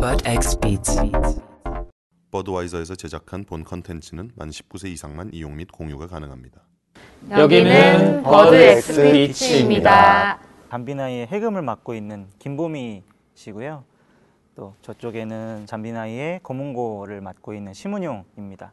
Bud 0.00 0.22
X 0.24 0.58
Beats. 0.60 0.98
버드와이저에서 2.30 2.94
제작한 2.94 3.44
본 3.44 3.64
컨텐츠는 3.64 4.30
만 4.34 4.48
19세 4.48 4.88
이상만 4.88 5.28
이용 5.34 5.56
및 5.56 5.70
공유가 5.70 6.06
가능합니다. 6.06 6.62
여기는 7.30 8.22
Bud 8.22 8.54
X 8.54 9.12
Beats입니다. 9.12 10.40
잠비나이의 10.70 11.26
해금을 11.26 11.60
맡고 11.60 11.92
있는 11.92 12.28
김보미 12.38 13.02
씨고요. 13.34 13.84
또 14.54 14.74
저쪽에는 14.80 15.66
잠비나이의 15.66 16.40
거문고를 16.44 17.20
맡고 17.20 17.52
있는 17.52 17.74
심은용입니다. 17.74 18.72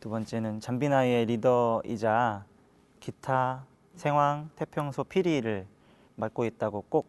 두 0.00 0.08
번째는 0.08 0.60
잠비나이의 0.60 1.26
리더이자 1.26 2.46
기타, 2.98 3.66
생황, 3.96 4.48
태평소, 4.56 5.04
피리를 5.04 5.66
맡고 6.16 6.46
있다고 6.46 6.86
꼭 6.88 7.08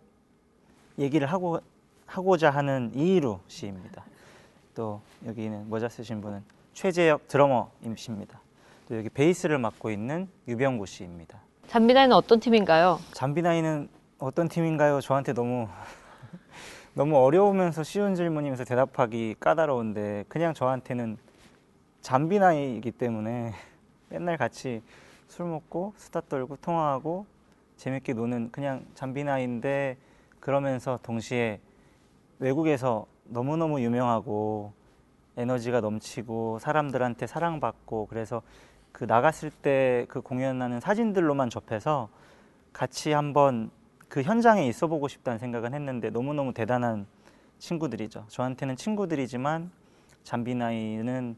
얘기를 0.99 1.27
하고 1.31 1.61
하고자 2.05 2.49
하는 2.49 2.91
이희루 2.93 3.39
씨입니다. 3.47 4.05
또 4.73 5.01
여기는 5.25 5.69
모자 5.69 5.89
쓰신 5.89 6.21
분은 6.21 6.43
최재혁 6.73 7.27
드러머임십니다. 7.27 8.39
또 8.87 8.97
여기 8.97 9.09
베이스를 9.09 9.57
맡고 9.57 9.89
있는 9.89 10.27
유병구 10.47 10.85
씨입니다. 10.85 11.39
잠비나이는 11.67 12.15
어떤 12.15 12.39
팀인가요? 12.39 12.99
잠비나이는 13.13 13.89
어떤 14.19 14.47
팀인가요? 14.47 15.01
저한테 15.01 15.33
너무 15.33 15.67
너무 16.93 17.17
어려우면서 17.17 17.83
쉬운 17.83 18.15
질문이면서 18.15 18.63
대답하기 18.63 19.35
까다로운데 19.39 20.25
그냥 20.27 20.53
저한테는 20.53 21.17
잠비나이이기 22.01 22.91
때문에 22.91 23.53
맨날 24.09 24.37
같이 24.37 24.81
술 25.27 25.47
먹고 25.47 25.93
수다 25.97 26.21
떨고 26.29 26.57
통화하고 26.57 27.25
재밌게 27.77 28.13
노는 28.13 28.51
그냥 28.51 28.85
잠비나이인데 28.93 29.97
그러면서 30.39 30.99
동시에 31.01 31.59
외국에서 32.39 33.05
너무너무 33.25 33.81
유명하고 33.81 34.73
에너지가 35.37 35.81
넘치고 35.81 36.59
사람들한테 36.59 37.27
사랑받고 37.27 38.07
그래서 38.07 38.41
그 38.91 39.03
나갔을 39.03 39.49
때 39.51 40.05
그 40.09 40.21
공연하는 40.21 40.79
사진들로만 40.79 41.49
접해서 41.49 42.09
같이 42.71 43.11
한번 43.11 43.69
그 44.07 44.21
현장에 44.21 44.65
있어 44.67 44.87
보고 44.87 45.07
싶다는 45.07 45.39
생각은 45.39 45.73
했는데 45.73 46.09
너무너무 46.09 46.53
대단한 46.53 47.05
친구들이죠. 47.59 48.25
저한테는 48.27 48.75
친구들이지만 48.75 49.71
잠비나이는 50.23 51.35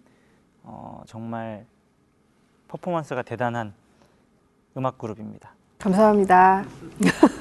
어, 0.64 1.02
정말 1.05 1.66
퍼포먼스가 2.67 3.21
대단한 3.21 3.73
음악 4.75 4.97
그룹입니다. 4.97 5.52
감사합니다. 5.80 6.66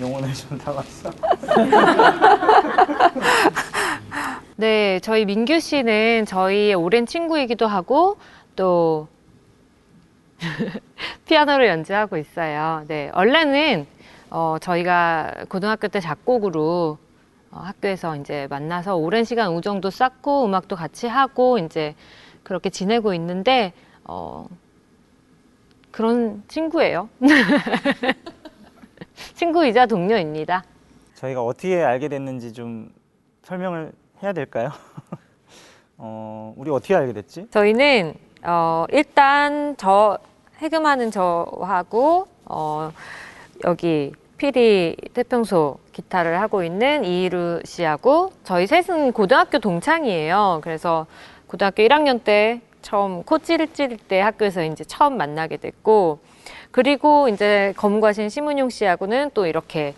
용언을 0.00 0.32
좀 0.34 0.58
담았어. 0.58 1.10
네, 4.56 5.00
저희 5.00 5.24
민규 5.24 5.60
씨는 5.60 6.26
저희의 6.26 6.74
오랜 6.74 7.06
친구이기도 7.06 7.66
하고 7.66 8.16
또 8.56 9.08
피아노를 11.26 11.66
연주하고 11.68 12.16
있어요. 12.16 12.84
네, 12.88 13.10
원래는 13.14 13.86
어, 14.30 14.56
저희가 14.60 15.44
고등학교 15.48 15.88
때 15.88 16.00
작곡으로 16.00 16.98
어, 17.50 17.58
학교에서 17.58 18.16
이제 18.16 18.46
만나서 18.48 18.96
오랜 18.96 19.24
시간 19.24 19.52
우정도 19.54 19.90
쌓고 19.90 20.46
음악도 20.46 20.76
같이 20.76 21.06
하고 21.06 21.58
이제 21.58 21.94
그렇게 22.42 22.70
지내고 22.70 23.12
있는데 23.14 23.72
어, 24.04 24.46
그런 25.90 26.42
친구예요. 26.48 27.08
친구이자 29.34 29.86
동료입니다. 29.86 30.64
저희가 31.14 31.44
어떻게 31.44 31.82
알게 31.82 32.08
됐는지 32.08 32.52
좀 32.52 32.92
설명을 33.42 33.92
해야 34.22 34.32
될까요? 34.32 34.70
어, 35.98 36.52
우리 36.56 36.70
어떻게 36.70 36.94
알게 36.94 37.12
됐지? 37.12 37.46
저희는 37.50 38.14
어, 38.44 38.86
일단 38.90 39.76
저 39.76 40.18
해금하는 40.58 41.10
저하고 41.10 42.26
어, 42.44 42.90
여기 43.64 44.12
피리 44.36 44.96
태평소 45.14 45.78
기타를 45.92 46.40
하고 46.40 46.64
있는 46.64 47.04
이희루 47.04 47.60
씨하고 47.64 48.32
저희 48.42 48.66
셋은 48.66 49.12
고등학교 49.12 49.58
동창이에요. 49.60 50.60
그래서 50.64 51.06
고등학교 51.46 51.82
1학년 51.84 52.24
때 52.24 52.60
처음 52.82 53.22
코 53.22 53.38
찌를 53.38 53.72
찌를 53.72 53.96
때 53.96 54.20
학교에서 54.20 54.62
이제 54.64 54.84
처음 54.84 55.16
만나게 55.16 55.56
됐고 55.56 56.18
그리고 56.70 57.28
이제 57.28 57.72
검과신 57.76 58.28
심은용 58.28 58.70
씨하고는 58.70 59.30
또 59.34 59.46
이렇게 59.46 59.94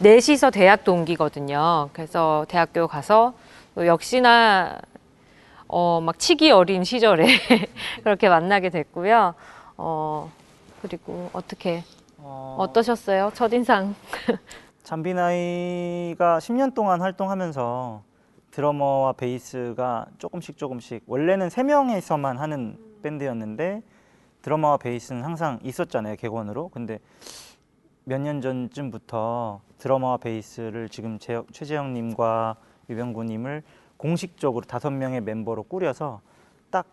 넷이서 0.00 0.50
대학 0.50 0.84
동기거든요. 0.84 1.90
그래서 1.92 2.46
대학교 2.48 2.86
가서 2.86 3.34
또 3.74 3.86
역시나 3.86 4.78
어, 5.66 6.00
막 6.00 6.18
치기 6.18 6.50
어린 6.50 6.84
시절에 6.84 7.26
그렇게 8.02 8.28
만나게 8.28 8.70
됐고요. 8.70 9.34
어, 9.76 10.30
그리고 10.80 11.30
어떻게 11.32 11.82
어, 12.18 12.56
어떠셨어요? 12.58 13.32
첫인상. 13.34 13.94
잠비 14.82 15.12
나이가 15.12 16.38
10년 16.38 16.74
동안 16.74 17.00
활동하면서 17.02 18.02
드러머와 18.58 19.12
베이스가 19.12 20.06
조금씩 20.18 20.56
조금씩 20.58 21.04
원래는 21.06 21.48
세명이서만 21.48 22.38
하는 22.38 22.76
밴드였는데 23.04 23.84
드러머와 24.42 24.78
베이스는 24.78 25.22
항상 25.22 25.60
있었잖아요 25.62 26.16
객원으로. 26.16 26.68
근데 26.70 26.98
몇 28.02 28.20
년 28.20 28.40
전쯤부터 28.40 29.60
드러머와 29.78 30.16
베이스를 30.16 30.88
지금 30.88 31.20
재- 31.20 31.44
최재형님과 31.52 32.56
유병구님을 32.90 33.62
공식적으로 33.96 34.64
다섯 34.64 34.90
명의 34.90 35.20
멤버로 35.20 35.62
꾸려서 35.62 36.20
딱 36.72 36.84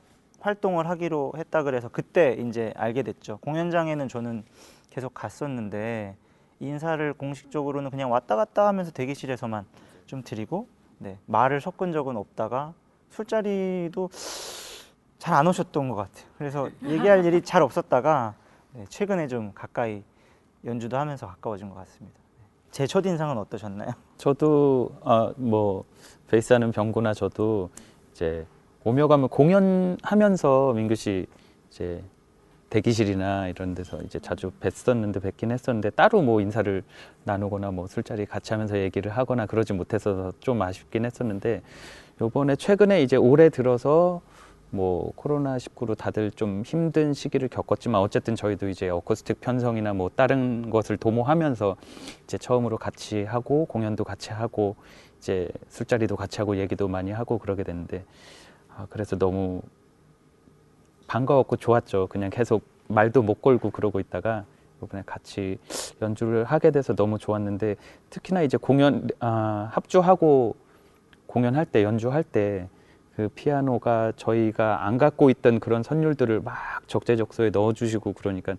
활동을 0.41 0.87
하기로 0.87 1.33
했다 1.35 1.63
그래서 1.63 1.89
그때 1.89 2.33
이제 2.33 2.73
알게 2.75 3.01
됐죠. 3.01 3.37
공연장에는 3.37 4.07
저는 4.07 4.43
계속 4.91 5.15
갔었는데 5.15 6.15
인사를 6.59 7.11
공식적으로는 7.13 7.89
그냥 7.89 8.11
왔다 8.11 8.35
갔다 8.35 8.67
하면서 8.67 8.91
대기실에서만 8.91 9.65
좀 10.05 10.21
드리고 10.21 10.67
네, 10.99 11.17
말을 11.25 11.61
섞은 11.61 11.91
적은 11.91 12.17
없다가 12.17 12.73
술자리도 13.09 14.09
잘 15.17 15.33
안 15.33 15.47
오셨던 15.47 15.89
것 15.89 15.95
같아요. 15.95 16.25
그래서 16.37 16.69
얘기할 16.83 17.25
일이 17.25 17.41
잘 17.41 17.63
없었다가 17.63 18.35
네, 18.73 18.85
최근에 18.89 19.27
좀 19.27 19.51
가까이 19.55 20.03
연주도 20.63 20.97
하면서 20.97 21.25
가까워진 21.25 21.69
것 21.69 21.75
같습니다. 21.75 22.19
네. 22.37 22.45
제 22.71 22.85
첫인상은 22.85 23.37
어떠셨나요? 23.39 23.91
저도 24.17 24.91
아, 25.03 25.33
뭐 25.37 25.83
베이스하는 26.27 26.71
병구나 26.71 27.13
저도 27.15 27.69
이제 28.11 28.45
오며 28.83 29.07
가면 29.07 29.29
공연하면서 29.29 30.73
민규 30.73 30.93
씨 30.93 31.25
이제 31.69 32.03
대기실이나 32.75 33.47
이런 33.47 33.73
데서 33.73 34.01
이제 34.01 34.19
자주 34.19 34.51
뵀었는데 34.59 35.21
뵙긴 35.21 35.51
했었는데 35.51 35.91
따로 35.91 36.21
뭐 36.21 36.41
인사를 36.41 36.83
나누거나 37.23 37.71
뭐 37.71 37.87
술자리 37.87 38.25
같이 38.25 38.51
하면서 38.51 38.77
얘기를 38.77 39.11
하거나 39.11 39.45
그러지 39.45 39.71
못해서 39.71 40.33
좀 40.41 40.61
아쉽긴 40.61 41.05
했었는데 41.05 41.61
요번에 42.19 42.57
최근에 42.57 43.01
이제 43.01 43.15
올해 43.15 43.47
들어서 43.49 44.21
뭐 44.71 45.13
코로나 45.15 45.55
19로 45.55 45.97
다들 45.97 46.31
좀 46.31 46.63
힘든 46.65 47.13
시기를 47.13 47.47
겪었지만 47.47 48.01
어쨌든 48.01 48.35
저희도 48.35 48.67
이제 48.67 48.89
어쿠스틱 48.89 49.39
편성이나 49.39 49.93
뭐 49.93 50.11
다른 50.13 50.69
것을 50.69 50.97
도모하면서 50.97 51.77
이제 52.25 52.37
처음으로 52.37 52.77
같이 52.77 53.23
하고 53.23 53.65
공연도 53.67 54.03
같이 54.03 54.33
하고 54.33 54.75
이제 55.19 55.47
술자리도 55.69 56.17
같이 56.17 56.39
하고 56.39 56.57
얘기도 56.57 56.89
많이 56.89 57.11
하고 57.11 57.37
그러게 57.37 57.63
됐는데 57.63 58.03
아 58.75 58.85
그래서 58.89 59.17
너무 59.17 59.61
반가웠고 61.07 61.57
좋았죠. 61.57 62.07
그냥 62.07 62.29
계속 62.29 62.63
말도 62.87 63.21
못 63.23 63.41
걸고 63.41 63.71
그러고 63.71 63.99
있다가 63.99 64.45
이번에 64.83 65.03
같이 65.05 65.57
연주를 66.01 66.43
하게 66.43 66.71
돼서 66.71 66.95
너무 66.95 67.17
좋았는데 67.17 67.75
특히나 68.09 68.41
이제 68.43 68.57
공연 68.57 69.07
아, 69.19 69.69
합주하고 69.71 70.55
공연할 71.27 71.65
때 71.65 71.83
연주할 71.83 72.23
때 72.23 72.67
그 73.15 73.29
피아노가 73.29 74.11
저희가 74.17 74.85
안 74.85 74.97
갖고 74.97 75.29
있던 75.29 75.61
그런 75.61 75.83
선율들을 75.83 76.41
막 76.41 76.53
적재적소에 76.87 77.49
넣어주시고 77.49 78.11
그러니까 78.13 78.55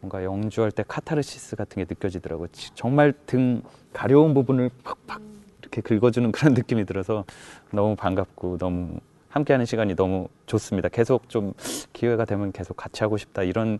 뭔가 0.00 0.22
연주할 0.24 0.70
때 0.70 0.84
카타르시스 0.86 1.56
같은 1.56 1.82
게 1.82 1.86
느껴지더라고요. 1.88 2.48
지- 2.52 2.70
정말 2.74 3.14
등 3.24 3.62
가려운 3.94 4.34
부분을 4.34 4.70
팍팍 4.84 5.22
이렇게 5.62 5.80
긁어주는 5.80 6.30
그런 6.32 6.52
느낌이 6.52 6.84
들어서 6.84 7.24
너무 7.72 7.96
반갑고 7.96 8.58
너무 8.58 9.00
함께하는 9.28 9.66
시간이 9.66 9.94
너무 9.94 10.28
좋습니다. 10.46 10.88
계속 10.88 11.28
좀 11.28 11.52
기회가 11.92 12.24
되면 12.24 12.52
계속 12.52 12.76
같이 12.76 13.02
하고 13.02 13.16
싶다 13.16 13.42
이런 13.42 13.78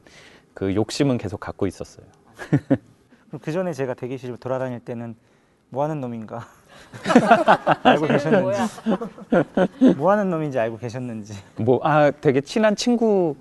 그 0.54 0.74
욕심은 0.74 1.18
계속 1.18 1.40
갖고 1.40 1.66
있었어요. 1.66 2.06
그 3.42 3.52
전에 3.52 3.72
제가 3.72 3.94
대기실 3.94 4.36
돌아다닐 4.38 4.80
때는 4.80 5.14
뭐 5.70 5.84
하는 5.84 6.00
놈인가 6.00 6.46
알고 7.82 8.06
계셨는지 8.06 8.60
뭐 9.96 10.10
하는 10.12 10.30
놈인지 10.30 10.58
알고 10.58 10.78
계셨는지 10.78 11.34
뭐 11.56 11.80
아 11.82 12.10
되게 12.10 12.40
친한 12.40 12.74
친구 12.74 13.36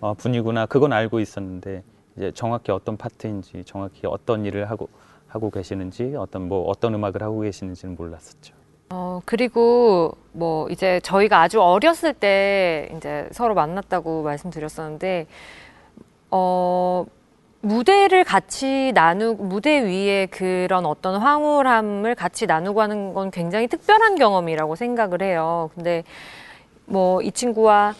어, 0.00 0.14
분이구나 0.14 0.66
그건 0.66 0.92
알고 0.92 1.20
있었는데 1.20 1.84
이제 2.16 2.32
정확히 2.34 2.72
어떤 2.72 2.96
파트인지 2.96 3.62
정확히 3.64 4.06
어떤 4.08 4.44
일을 4.44 4.68
하고 4.70 4.88
하고 5.28 5.50
계시는지 5.50 6.14
어떤 6.16 6.48
뭐 6.48 6.64
어떤 6.68 6.94
음악을 6.94 7.22
하고 7.22 7.40
계시는지는 7.40 7.94
몰랐었죠. 7.94 8.54
어, 8.94 9.22
그리고 9.24 10.12
뭐 10.32 10.68
이제 10.68 11.00
저희가 11.00 11.40
아주 11.40 11.62
어렸을 11.62 12.12
때 12.12 12.90
이제 12.94 13.26
서로 13.32 13.54
만났다고 13.54 14.22
말씀드렸었는데, 14.22 15.26
어, 16.30 17.06
무대를 17.62 18.24
같이 18.24 18.92
나누고, 18.94 19.44
무대 19.44 19.80
위에 19.80 20.26
그런 20.26 20.84
어떤 20.84 21.18
황홀함을 21.22 22.14
같이 22.16 22.44
나누고 22.46 22.82
하는 22.82 23.14
건 23.14 23.30
굉장히 23.30 23.66
특별한 23.66 24.16
경험이라고 24.16 24.74
생각을 24.76 25.22
해요. 25.22 25.70
근데 25.74 26.04
뭐 26.84 27.22
이 27.22 27.32
친구와 27.32 27.94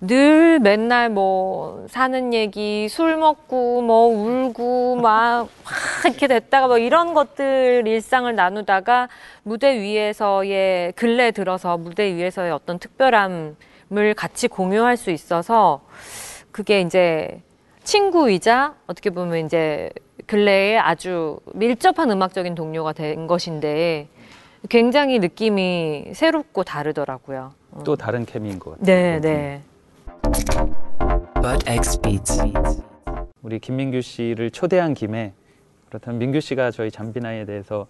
늘 0.00 0.60
맨날 0.60 1.08
뭐 1.10 1.86
사는 1.88 2.32
얘기, 2.32 2.88
술 2.88 3.16
먹고 3.16 3.82
뭐 3.82 4.06
울고 4.06 4.96
막, 4.96 5.48
막 5.64 6.04
이렇게 6.04 6.28
됐다가 6.28 6.68
뭐 6.68 6.78
이런 6.78 7.14
것들 7.14 7.82
일상을 7.84 8.32
나누다가 8.32 9.08
무대 9.42 9.80
위에서의 9.80 10.92
근래 10.92 11.32
들어서 11.32 11.76
무대 11.76 12.14
위에서의 12.14 12.52
어떤 12.52 12.78
특별함을 12.78 14.14
같이 14.16 14.46
공유할 14.46 14.96
수 14.96 15.10
있어서 15.10 15.80
그게 16.52 16.80
이제 16.80 17.42
친구이자 17.82 18.74
어떻게 18.86 19.10
보면 19.10 19.46
이제 19.46 19.90
근래에 20.26 20.78
아주 20.78 21.40
밀접한 21.54 22.08
음악적인 22.12 22.54
동료가 22.54 22.92
된 22.92 23.26
것인데 23.26 24.06
굉장히 24.68 25.18
느낌이 25.18 26.10
새롭고 26.12 26.62
다르더라고요. 26.62 27.52
또 27.84 27.96
다른 27.96 28.24
케미인 28.24 28.60
것 28.60 28.78
같아요. 28.78 28.86
네, 28.86 29.20
네. 29.20 29.62
Bud 30.28 31.64
X 31.66 32.00
Beats. 32.02 32.42
우리 33.40 33.58
김민규 33.58 34.02
씨를 34.02 34.50
초대한 34.50 34.92
김에 34.92 35.32
그렇다면 35.88 36.18
민규 36.18 36.40
씨가 36.40 36.70
저희 36.70 36.90
잠비나이에 36.90 37.46
대해서 37.46 37.86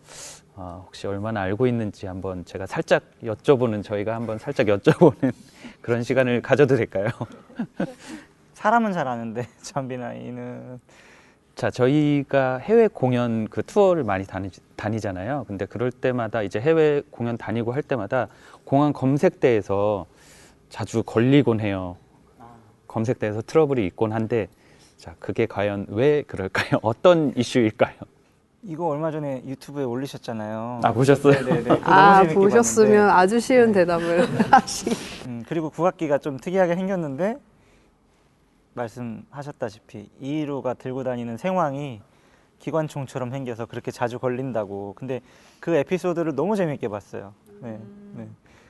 어, 0.54 0.84
혹시 0.86 1.08
얼마나 1.08 1.40
알고 1.40 1.66
있는지 1.66 2.06
한번 2.06 2.44
제가 2.44 2.66
살짝 2.66 3.02
여쭤보는 3.24 3.82
저희가 3.82 4.14
한번 4.14 4.38
살짝 4.38 4.66
여쭤보는 4.66 5.32
그런 5.82 6.04
시간을 6.04 6.40
가져도 6.40 6.76
될까요? 6.76 7.08
사람은 8.54 8.92
잘 8.92 9.08
아는데 9.08 9.48
잠비나이는 9.62 10.78
자, 11.56 11.70
저희가 11.72 12.58
해외 12.58 12.86
공연 12.86 13.48
그 13.48 13.64
투어를 13.64 14.04
많이 14.04 14.24
다니, 14.24 14.50
다니잖아요. 14.76 15.44
근데 15.48 15.66
그럴 15.66 15.90
때마다 15.90 16.42
이제 16.42 16.60
해외 16.60 17.02
공연 17.10 17.36
다니고 17.36 17.72
할 17.72 17.82
때마다 17.82 18.28
공항 18.64 18.92
검색대에서 18.92 20.06
자주 20.68 21.02
걸리곤 21.02 21.58
해요. 21.58 21.96
검색대에서 22.88 23.42
트러블이 23.42 23.86
있곤 23.86 24.12
한데 24.12 24.48
자, 24.96 25.14
그게 25.20 25.46
과연 25.46 25.86
왜 25.90 26.22
그럴까요? 26.22 26.80
어떤 26.82 27.32
이슈일까요? 27.36 27.94
이거 28.64 28.88
얼마 28.88 29.12
전에 29.12 29.42
유튜브에 29.46 29.84
올리셨잖아요. 29.84 30.80
아, 30.82 30.92
보셨어요? 30.92 31.34
네네네. 31.34 31.62
그거 31.62 31.78
너무 31.78 32.00
아 32.00 32.24
보셨으면 32.34 32.90
봤는데. 32.90 33.12
아주 33.12 33.38
쉬운 33.38 33.70
대답을 33.72 34.26
하시. 34.50 34.90
음, 35.26 35.44
그리고 35.48 35.70
국악기가 35.70 36.18
좀 36.18 36.38
특이하게 36.38 36.74
생겼는데 36.74 37.36
말씀하셨다시피 38.74 40.08
이루가 40.20 40.74
들고 40.74 41.04
다니는 41.04 41.36
생황이 41.36 42.00
기관총처럼 42.58 43.30
생겨서 43.30 43.66
그렇게 43.66 43.92
자주 43.92 44.18
걸린다고. 44.18 44.94
근데 44.96 45.20
그 45.60 45.74
에피소드를 45.76 46.34
너무 46.34 46.56
재밌게 46.56 46.88
봤어요. 46.88 47.34
네, 47.60 47.78
네. 48.14 48.28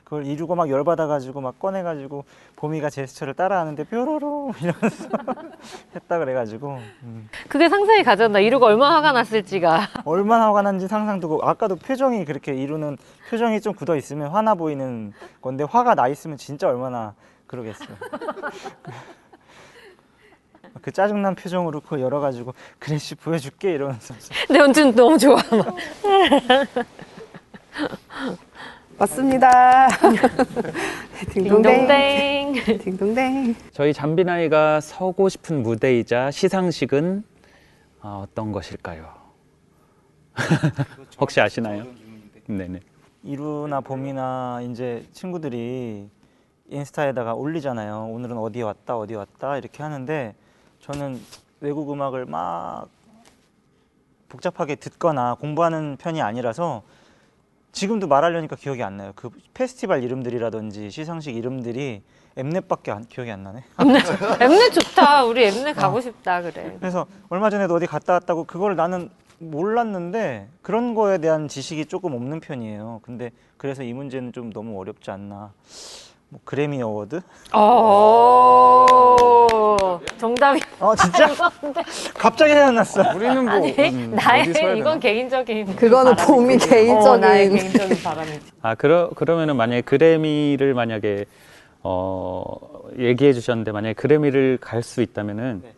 그걸 0.09 0.25
이루가 0.25 0.55
막 0.55 0.71
열받아가지고 0.71 1.39
막 1.39 1.59
꺼내가지고 1.59 2.25
보미가 2.55 2.89
제스처를 2.89 3.35
따라하는데 3.35 3.83
뾰로로 3.83 4.53
이러면서 4.59 5.07
했다 5.95 6.17
그래가지고 6.17 6.79
음. 7.03 7.29
그게 7.47 7.69
상상이 7.69 8.01
가잖아. 8.01 8.39
이루가 8.39 8.65
얼마나 8.65 8.95
화가 8.95 9.11
났을지가. 9.11 9.81
얼마나 10.05 10.47
화가 10.47 10.63
난지 10.63 10.87
상상되고 10.87 11.41
아까도 11.43 11.75
표정이 11.75 12.25
그렇게 12.25 12.55
이루는 12.55 12.97
표정이 13.29 13.61
좀 13.61 13.75
굳어 13.75 13.95
있으면 13.95 14.29
화나 14.31 14.55
보이는 14.55 15.13
건데 15.43 15.63
화가 15.63 15.93
나 15.93 16.07
있으면 16.07 16.37
진짜 16.37 16.67
얼마나 16.67 17.13
그러겠어요. 17.45 17.95
그 20.81 20.91
짜증난 20.91 21.35
표정으로 21.35 21.81
그거 21.81 21.99
열어가지고 21.99 22.55
그래 22.79 22.97
씨 22.97 23.13
보여줄게 23.13 23.73
이러면서 23.73 24.15
근데 24.47 24.59
연준 24.59 24.95
너무 24.95 25.19
좋아. 25.19 25.37
막. 28.99 29.07
맞습니다. 29.07 29.87
딩동댕. 31.31 31.87
딩동댕. 31.87 32.77
딩동댕. 32.79 33.55
저희 33.71 33.93
잠비나이가 33.93 34.81
서고 34.81 35.29
싶은 35.29 35.63
무대이자 35.63 36.31
시상식은 36.31 37.23
아, 38.01 38.21
어떤 38.23 38.51
것일까요? 38.51 39.13
혹시 41.19 41.39
아시나요? 41.41 41.85
네네. 42.47 42.81
이루나 43.23 43.81
봄이나 43.81 44.61
이제 44.69 45.05
친구들이 45.13 46.09
인스타에다가 46.69 47.33
올리잖아요. 47.33 48.07
오늘은 48.11 48.37
어디 48.37 48.61
왔다 48.61 48.97
어디 48.97 49.15
왔다 49.15 49.57
이렇게 49.57 49.81
하는데 49.83 50.35
저는 50.81 51.19
외국 51.61 51.91
음악을 51.91 52.25
막 52.25 52.87
복잡하게 54.29 54.75
듣거나 54.75 55.35
공부하는 55.35 55.97
편이 55.97 56.21
아니라서 56.21 56.83
지금도 57.71 58.07
말하려니까 58.07 58.55
기억이 58.55 58.83
안 58.83 58.97
나요. 58.97 59.11
그 59.15 59.29
페스티벌 59.53 60.03
이름들이라든지 60.03 60.89
시상식 60.89 61.35
이름들이 61.35 62.01
엠넷밖에 62.35 62.91
안, 62.91 63.05
기억이 63.05 63.31
안 63.31 63.43
나네. 63.43 63.63
엠넷 64.39 64.73
좋다. 64.73 65.25
우리 65.25 65.45
엠넷 65.45 65.75
가고 65.75 66.01
싶다. 66.01 66.41
그래. 66.41 66.75
그래서 66.79 67.05
얼마 67.29 67.49
전에도 67.49 67.75
어디 67.75 67.85
갔다 67.85 68.13
왔다고 68.13 68.45
그걸 68.45 68.75
나는 68.75 69.09
몰랐는데 69.39 70.49
그런 70.61 70.95
거에 70.95 71.17
대한 71.17 71.47
지식이 71.47 71.85
조금 71.85 72.13
없는 72.13 72.39
편이에요. 72.39 73.01
근데 73.03 73.31
그래서 73.57 73.83
이 73.83 73.93
문제는 73.93 74.33
좀 74.33 74.51
너무 74.51 74.79
어렵지 74.79 75.11
않나. 75.11 75.53
뭐 76.29 76.39
그래미 76.45 76.81
어워드? 76.81 77.21
어. 77.53 78.85
정답이 80.17 80.59
어 80.79 80.95
진짜? 80.95 81.27
갑자기 82.15 82.53
생각났어. 82.53 83.03
우리는 83.15 83.43
뭐 83.45 83.53
아니 83.53 83.71
음, 83.77 84.11
나의 84.15 84.41
어디 84.43 84.53
서야 84.53 84.63
되나? 84.67 84.75
이건 84.77 84.99
개인적인 84.99 85.75
그거는 85.75 86.15
보미 86.15 86.55
어, 86.91 87.17
나의 87.17 87.49
개인적인. 87.49 87.71
개인적인 87.71 88.03
바람이지. 88.03 88.51
아 88.61 88.75
그러 88.75 89.09
그러면은 89.15 89.55
만약에 89.55 89.81
그래미를 89.81 90.73
만약에 90.73 91.25
어 91.83 92.43
얘기해 92.99 93.33
주셨는데 93.33 93.71
만약에 93.71 93.93
그래미를 93.93 94.57
갈 94.61 94.83
수 94.83 95.01
있다면은 95.01 95.61
네. 95.63 95.71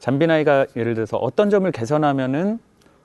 잠비나이가 0.00 0.66
예를 0.76 0.94
들어서 0.94 1.16
어떤 1.16 1.48
점을 1.50 1.70
개선하면은 1.70 2.58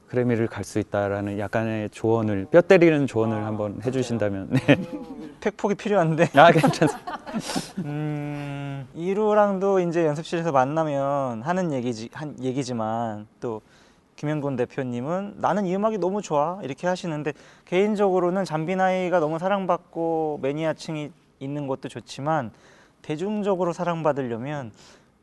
그래미를 0.09 0.47
갈 0.47 0.63
수 0.63 0.79
있다라는 0.79 1.39
약간의 1.39 1.89
조언을 1.91 2.47
뼈 2.51 2.61
때리는 2.61 3.07
조언을 3.07 3.45
한번 3.45 3.79
해주신다면 3.83 4.50
네. 4.50 4.59
팩폭이 5.39 5.75
필요한데. 5.75 6.30
아 6.35 6.51
괜찮습니다. 6.51 7.19
음, 7.85 8.87
이루랑도 8.94 9.80
이제 9.80 10.06
연습실에서 10.06 10.51
만나면 10.51 11.44
하는 11.44 11.71
얘기지 11.71 12.09
한 12.11 12.35
얘기지만 12.42 13.28
또 13.39 13.61
김영곤 14.16 14.57
대표님은 14.57 15.35
나는 15.37 15.66
이 15.66 15.75
음악이 15.75 15.97
너무 15.99 16.21
좋아 16.21 16.59
이렇게 16.63 16.87
하시는데 16.87 17.33
개인적으로는 17.66 18.45
잠비나이가 18.45 19.19
너무 19.19 19.39
사랑받고 19.39 20.39
매니아층이 20.42 21.11
있는 21.39 21.68
것도 21.68 21.87
좋지만 21.87 22.51
대중적으로 23.01 23.73
사랑받으려면 23.73 24.71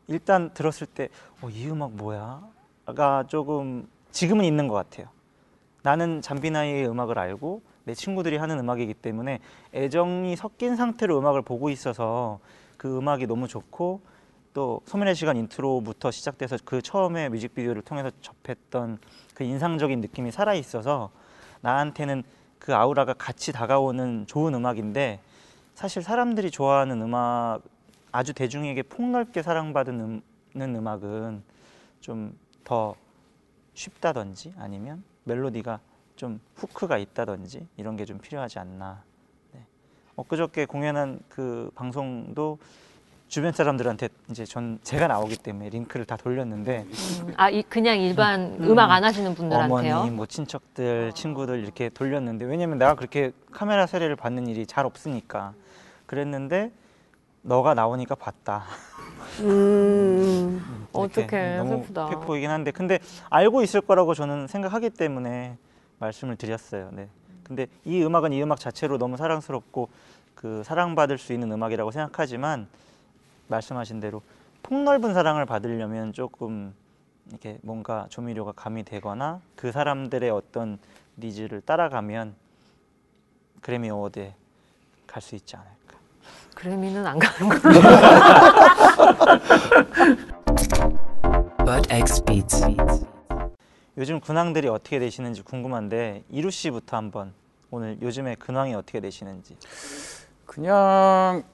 일단 0.09 0.50
들었을 0.55 0.87
때 0.87 1.09
어, 1.43 1.50
이 1.50 1.69
음악 1.69 1.93
뭐야?가 1.93 3.25
조금 3.28 3.87
지금은 4.17 4.47
있는 4.47 4.67
것 4.67 4.75
같아요. 4.75 5.09
나는 5.83 6.23
잠비나이의 6.23 6.89
음악을 6.89 7.19
알고 7.19 7.61
내 7.85 7.93
친구들이 7.93 8.39
하는 8.39 8.59
음악이기 8.59 8.95
때문에 8.95 9.41
애정이 9.75 10.37
섞인 10.37 10.75
상태로 10.75 11.19
음악을 11.19 11.43
보고 11.43 11.69
있어서 11.69 12.41
그 12.79 12.97
음악이 12.97 13.27
너무 13.27 13.47
좋고 13.47 14.01
또 14.55 14.81
소멸의 14.87 15.15
시간 15.15 15.37
인트로부터 15.37 16.11
시작돼서 16.11 16.57
그 16.65 16.81
처음에 16.81 17.29
뮤직비디오를 17.29 17.83
통해서 17.83 18.11
접했던 18.23 19.01
그 19.35 19.45
인상적인 19.45 20.01
느낌이 20.01 20.33
살아 20.33 20.55
있어서 20.55 21.11
나한테는 21.61 22.23
그 22.59 22.75
아우라가 22.75 23.13
같이 23.13 23.53
다가오는 23.53 24.27
좋은 24.27 24.55
음악인데 24.55 25.21
사실 25.75 26.03
사람들이 26.03 26.51
좋아하는 26.51 27.03
음악 27.03 27.61
아주 28.13 28.33
대중에게 28.33 28.83
폭넓게 28.85 29.43
사랑받는 29.43 30.23
음, 30.57 30.75
음악은 30.75 31.43
좀더 32.01 32.97
쉽다든지 33.80 34.54
아니면 34.59 35.04
멜로디가 35.25 35.78
좀 36.16 36.40
후크가 36.56 36.99
있다든지 36.99 37.68
이런 37.76 37.97
게 37.97 38.04
좀 38.06 38.18
필요하지 38.18 38.59
않나. 38.59 39.02
네. 39.52 39.61
엊그저께 40.16 40.64
공연한 40.66 41.21
그 41.28 41.71
방송도 41.75 42.59
주변 43.28 43.52
사람들한테 43.52 44.09
이제 44.30 44.45
전 44.45 44.78
제가 44.83 45.09
나오기 45.09 45.37
때문에 45.38 45.68
링크를 45.68 46.06
다 46.06 46.16
돌렸는데 46.16 46.87
아, 47.37 47.50
이, 47.50 47.62
그냥 47.64 47.99
일반 48.00 48.56
음. 48.61 48.78
악안 48.78 49.02
하시는 49.04 49.35
분들한테요? 49.35 49.97
어머니, 49.97 50.11
뭐 50.12 50.26
친척들, 50.26 51.12
친구들 51.12 51.59
이렇게 51.62 51.88
돌렸는데 51.88 52.45
왜냐면 52.47 52.78
내가 52.78 52.95
그렇게 52.95 53.33
카메라 53.50 53.87
세례를 53.87 54.14
받는 54.16 54.47
일이 54.47 54.64
잘 54.64 54.87
없으니까 54.87 55.54
그랬는데 56.06 56.71
너가 57.42 57.75
나오니까 57.75 58.14
봤다. 58.14 58.64
음. 59.40 60.87
어떡해, 60.92 61.56
너무 61.59 61.83
슬프다. 61.83 62.09
팩폭이긴 62.09 62.50
한데 62.50 62.71
근데 62.71 62.99
알고 63.30 63.62
있을 63.62 63.80
거라고 63.80 64.14
저는 64.14 64.47
생각하기 64.47 64.90
때문에 64.90 65.56
말씀을 65.99 66.37
드렸어요. 66.37 66.90
네. 66.92 67.09
근데 67.45 67.66
이 67.85 68.02
음악은 68.02 68.33
이 68.33 68.42
음악 68.42 68.59
자체로 68.59 68.99
너무 68.99 69.16
사랑스럽고 69.16 69.88
그 70.35 70.62
사랑받을 70.64 71.18
수 71.18 71.33
있는 71.33 71.52
음악이라고 71.52 71.90
생각하지만 71.90 72.66
말씀하신 73.49 74.00
대로 74.00 74.23
폭넓은 74.62 75.14
사랑을 75.14 75.47
받으려면 75.47 76.12
조금 76.12 76.75
이렇게 77.28 77.59
뭔가 77.62 78.06
조미료가 78.09 78.52
가미되거나 78.52 79.40
그 79.54 79.71
사람들의 79.73 80.28
어떤 80.30 80.78
니즈를 81.18 81.61
따라가면 81.61 82.35
그래미 83.61 83.90
어워드에 83.90 84.35
갈 85.06 85.23
수 85.23 85.35
있지 85.37 85.56
않을까. 85.56 85.86
그래미는 86.61 87.07
안 87.07 87.19
가는 87.19 87.49
걸로. 87.51 87.75
But 91.65 91.87
X 91.91 92.25
Beats. 92.25 92.65
요즘 93.99 94.21
근황들이 94.21 94.67
어떻게 94.69 94.99
되시는지 94.99 95.43
궁금한데 95.43 96.25
일우 96.31 96.50
씨부터 96.51 96.97
한번 96.97 97.35
오늘 97.71 97.99
요즘에 98.01 98.37
근황이 98.37 98.75
어떻게 98.75 99.01
되시는지. 99.01 99.57
그냥 100.47 101.45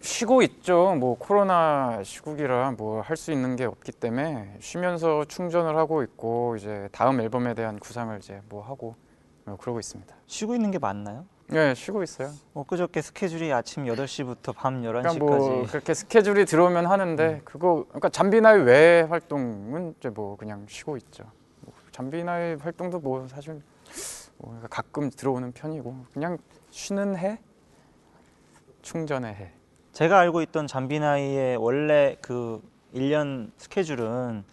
쉬고 0.00 0.42
있죠. 0.42 0.96
뭐 0.98 1.16
코로나 1.16 2.02
시국이라 2.02 2.72
뭐 2.72 3.02
할 3.02 3.16
수 3.16 3.30
있는 3.30 3.54
게 3.54 3.64
없기 3.66 3.92
때문에 3.92 4.56
쉬면서 4.60 5.24
충전을 5.26 5.76
하고 5.76 6.02
있고 6.02 6.56
이제 6.56 6.88
다음 6.90 7.20
앨범에 7.20 7.54
대한 7.54 7.78
구상을 7.78 8.18
이제 8.18 8.40
뭐 8.48 8.64
하고 8.64 8.96
뭐 9.44 9.56
그러고 9.56 9.78
있습니다. 9.78 10.12
쉬고 10.26 10.56
있는 10.56 10.72
게 10.72 10.78
맞나요? 10.80 11.24
네, 11.48 11.74
쉬고 11.74 12.02
있어요. 12.02 12.30
엊그저께 12.54 13.02
스케줄이 13.02 13.52
아침 13.52 13.84
8시부터 13.84 14.54
밤 14.54 14.82
그러니까 14.82 15.12
11시까지 15.12 15.18
뭐 15.18 15.66
그렇게 15.66 15.94
스케줄이 15.94 16.44
들어오면 16.44 16.86
하는데 16.86 17.40
그거 17.44 17.84
그러니까 17.88 18.08
잠비나이 18.08 18.60
외 18.62 19.02
활동은 19.02 19.94
이제 19.98 20.08
뭐 20.08 20.36
그냥 20.36 20.66
쉬고 20.68 20.96
있죠. 20.96 21.24
뭐 21.60 21.74
잠비나이 21.90 22.54
활동도 22.54 23.00
뭐 23.00 23.28
사실 23.28 23.60
뭐 24.38 24.58
가끔 24.70 25.10
들어오는 25.10 25.52
편이고 25.52 26.06
그냥 26.12 26.38
쉬는 26.70 27.16
해, 27.16 27.38
충전의 28.80 29.34
해. 29.34 29.52
제가 29.92 30.18
알고 30.20 30.40
있던 30.42 30.66
잠비나이의 30.66 31.58
원래 31.58 32.16
그 32.22 32.62
1년 32.94 33.50
스케줄은 33.58 34.44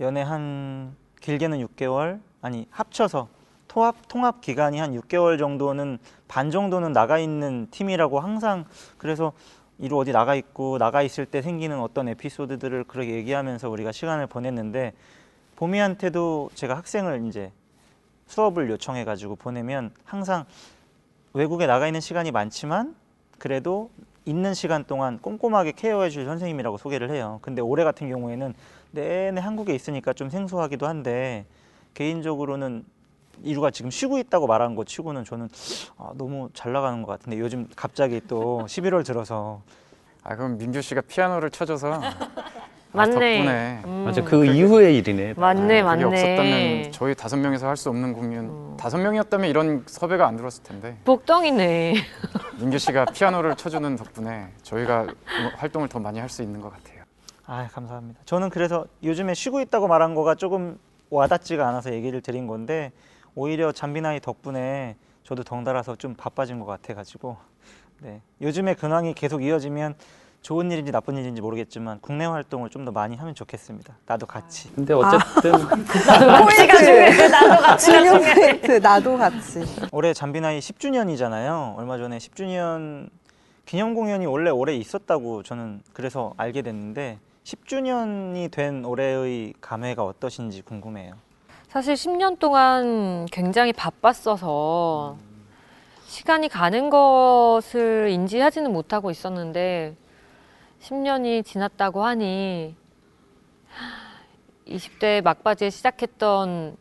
연애 0.00 0.22
한 0.22 0.96
길게는 1.20 1.66
6개월 1.66 2.20
아니 2.40 2.66
합쳐서 2.70 3.28
통합 3.68 4.08
통합 4.08 4.40
기간이 4.40 4.80
한 4.80 4.98
6개월 4.98 5.38
정도는 5.38 5.98
반 6.30 6.52
정도는 6.52 6.92
나가 6.92 7.18
있는 7.18 7.66
팀이라고 7.72 8.20
항상 8.20 8.64
그래서 8.98 9.32
이루 9.80 9.98
어디 9.98 10.12
나가 10.12 10.36
있고 10.36 10.78
나가 10.78 11.02
있을 11.02 11.26
때 11.26 11.42
생기는 11.42 11.80
어떤 11.80 12.06
에피소드들을 12.06 12.84
그렇게 12.84 13.16
얘기하면서 13.16 13.68
우리가 13.68 13.90
시간을 13.90 14.28
보냈는데 14.28 14.92
보미한테도 15.56 16.50
제가 16.54 16.76
학생을 16.76 17.26
이제 17.26 17.50
수업을 18.28 18.70
요청해 18.70 19.04
가지고 19.04 19.34
보내면 19.34 19.90
항상 20.04 20.44
외국에 21.32 21.66
나가 21.66 21.88
있는 21.88 22.00
시간이 22.00 22.30
많지만 22.30 22.94
그래도 23.40 23.90
있는 24.24 24.54
시간 24.54 24.84
동안 24.84 25.18
꼼꼼하게 25.18 25.72
케어해 25.72 26.10
줄 26.10 26.26
선생님이라고 26.26 26.76
소개를 26.76 27.10
해요. 27.10 27.40
근데 27.42 27.60
올해 27.60 27.82
같은 27.82 28.08
경우에는 28.08 28.54
내내 28.92 29.40
한국에 29.40 29.74
있으니까 29.74 30.12
좀 30.12 30.30
생소하기도 30.30 30.86
한데 30.86 31.44
개인적으로는 31.94 32.84
이루가 33.42 33.70
지금 33.70 33.90
쉬고 33.90 34.18
있다고 34.18 34.46
말한 34.46 34.74
거 34.74 34.84
치고는 34.84 35.24
저는 35.24 35.48
아, 35.98 36.10
너무 36.14 36.48
잘 36.54 36.72
나가는 36.72 37.02
것 37.02 37.12
같은데 37.12 37.38
요즘 37.38 37.68
갑자기 37.76 38.20
또 38.28 38.64
11월 38.68 39.04
들어서 39.04 39.62
아 40.22 40.36
그럼 40.36 40.58
민규 40.58 40.82
씨가 40.82 41.02
피아노를 41.02 41.50
쳐줘서 41.50 41.94
아, 41.94 42.14
맞네. 42.92 43.10
덕분에 43.12 43.82
음, 43.84 44.02
맞아 44.04 44.22
그 44.22 44.44
이후의 44.44 44.96
일이네. 44.98 45.34
맞네, 45.36 45.80
아, 45.80 45.92
그게 45.94 46.04
맞네. 46.04 46.04
없었다면 46.04 46.92
저희 46.92 47.14
다섯 47.14 47.36
명에서 47.36 47.68
할 47.68 47.76
수 47.76 47.88
없는 47.88 48.12
공연 48.12 48.44
음. 48.46 48.76
다섯 48.76 48.98
명이었다면 48.98 49.48
이런 49.48 49.84
섭외가 49.86 50.26
안 50.26 50.36
들었을 50.36 50.62
텐데 50.64 50.96
복덩이네. 51.04 51.94
민규 52.58 52.78
씨가 52.78 53.06
피아노를 53.06 53.54
쳐주는 53.56 53.96
덕분에 53.96 54.48
저희가 54.62 55.02
음- 55.02 55.50
활동을 55.56 55.88
더 55.88 55.98
많이 56.00 56.18
할 56.18 56.28
수 56.28 56.42
있는 56.42 56.60
것 56.60 56.70
같아요. 56.72 57.00
아 57.46 57.66
감사합니다. 57.72 58.20
저는 58.26 58.50
그래서 58.50 58.84
요즘에 59.02 59.34
쉬고 59.34 59.60
있다고 59.60 59.88
말한 59.88 60.14
거가 60.14 60.34
조금 60.34 60.78
와닿지가 61.10 61.66
않아서 61.68 61.92
얘기를 61.92 62.20
드린 62.20 62.46
건데 62.46 62.92
오히려 63.34 63.72
잠비나이 63.72 64.20
덕분에 64.20 64.96
저도 65.24 65.42
덩달아서 65.44 65.96
좀 65.96 66.14
바빠진 66.14 66.58
것 66.58 66.66
같아가지고 66.66 67.36
네 68.02 68.20
요즘에 68.40 68.74
근황이 68.74 69.14
계속 69.14 69.42
이어지면 69.42 69.94
좋은 70.42 70.70
일인지 70.70 70.90
나쁜 70.90 71.18
일인지 71.18 71.42
모르겠지만 71.42 71.98
국내 72.00 72.24
활동을 72.24 72.70
좀 72.70 72.86
더 72.86 72.90
많이 72.92 73.14
하면 73.14 73.34
좋겠습니다. 73.34 73.94
나도 74.06 74.24
같이. 74.24 74.72
근데 74.74 74.94
어쨌든 74.94 75.52
포인트가 75.68 76.78
중요해. 76.78 77.28
나도 77.28 77.62
같이 77.62 77.86
중요 77.92 78.12
포인트 78.12 78.72
나도 78.72 79.18
같이. 79.18 79.60
올해 79.92 80.14
잠비나이 80.14 80.58
10주년이잖아요. 80.60 81.76
얼마 81.76 81.98
전에 81.98 82.16
10주년 82.16 83.10
기념 83.66 83.94
공연이 83.94 84.24
원래 84.24 84.48
올해 84.50 84.74
있었다고 84.76 85.42
저는 85.42 85.82
그래서 85.92 86.32
알게 86.38 86.62
됐는데 86.62 87.18
10주년이 87.44 88.50
된 88.50 88.84
올해의 88.86 89.52
감회가 89.60 90.04
어떠신지 90.04 90.62
궁금해요. 90.62 91.14
사실 91.70 91.94
10년 91.94 92.40
동안 92.40 93.26
굉장히 93.26 93.72
바빴어서 93.72 95.16
시간이 96.04 96.48
가는 96.48 96.90
것을 96.90 98.08
인지하지는 98.10 98.72
못하고 98.72 99.12
있었는데 99.12 99.94
10년이 100.82 101.44
지났다고 101.44 102.04
하니 102.04 102.74
20대 104.66 105.22
막바지에 105.22 105.70
시작했던 105.70 106.76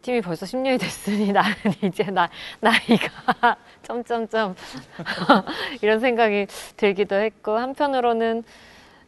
팀이 0.00 0.22
벌써 0.22 0.46
10년이 0.46 0.80
됐으니 0.80 1.32
나는 1.36 1.54
이제 1.82 2.04
나, 2.04 2.30
나이가 2.60 3.58
점점점 3.84 4.56
이런 5.82 6.00
생각이 6.00 6.46
들기도 6.78 7.14
했고 7.16 7.58
한편으로는 7.58 8.44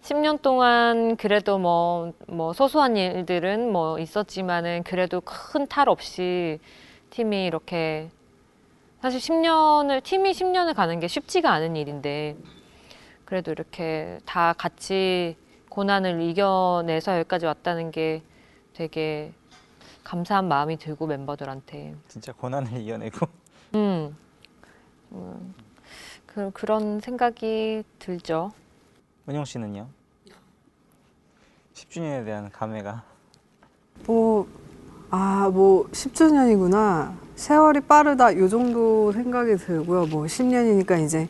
10년 0.03 0.43
동안 0.43 1.17
그래도 1.17 1.59
뭐, 1.59 2.13
뭐 2.27 2.53
소소한 2.53 2.97
일들은 2.97 3.71
뭐 3.71 3.99
있었지만은 3.99 4.83
그래도 4.83 5.21
큰 5.21 5.67
탈 5.69 5.89
없이 5.89 6.59
팀이 7.11 7.47
이렇게 7.47 8.11
사실 9.01 9.21
10년을 9.21 10.03
팀이 10.03 10.33
10년을 10.33 10.75
가는 10.75 10.99
게 10.99 11.07
쉽지가 11.07 11.53
않은 11.53 11.77
일인데 11.77 12.37
그래도 13.25 13.53
이렇게 13.53 14.19
다 14.27 14.53
같이 14.55 15.37
고난을 15.69 16.21
이겨내서 16.21 17.19
여기까지 17.21 17.47
왔다는 17.47 17.93
게 17.93 18.23
되게 18.75 19.33
감사한 20.05 20.49
마음이 20.49 20.79
들고 20.79 21.07
멤버들한테. 21.07 21.95
진짜 22.09 22.33
고난을 22.33 22.77
이겨내고. 22.81 23.27
음, 23.77 24.17
음. 25.13 25.55
그, 26.27 26.51
그런 26.53 27.01
생각이 27.01 27.85
들죠. 27.99 28.51
은영 29.29 29.45
씨는요? 29.45 29.87
10주년에 31.75 32.25
대한 32.25 32.51
감회가 32.51 33.05
뭐, 34.07 34.49
아, 35.11 35.49
뭐, 35.53 35.89
10주년이구나. 35.93 37.13
세월이 37.37 37.81
빠르다. 37.83 38.37
요 38.37 38.49
정도 38.49 39.13
생각이 39.13 39.57
들고요. 39.57 40.07
뭐, 40.07 40.25
10년이니까 40.25 41.05
이제 41.05 41.29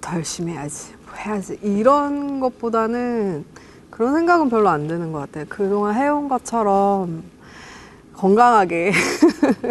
더 0.00 0.16
열심히 0.16 0.52
해야지. 0.52 0.94
뭐 1.06 1.14
해야지. 1.14 1.58
이런 1.62 2.40
것보다는 2.40 3.46
그런 3.90 4.14
생각은 4.14 4.50
별로 4.50 4.68
안 4.68 4.86
드는 4.86 5.12
것 5.12 5.20
같아요. 5.20 5.46
그동안 5.48 5.94
해온 5.94 6.28
것처럼 6.28 7.22
건강하게, 8.14 8.92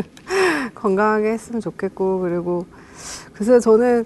건강하게 0.74 1.30
했으면 1.34 1.62
좋겠고, 1.62 2.22
그리고 2.22 2.66
글쎄요, 3.34 3.60
저는, 3.60 4.06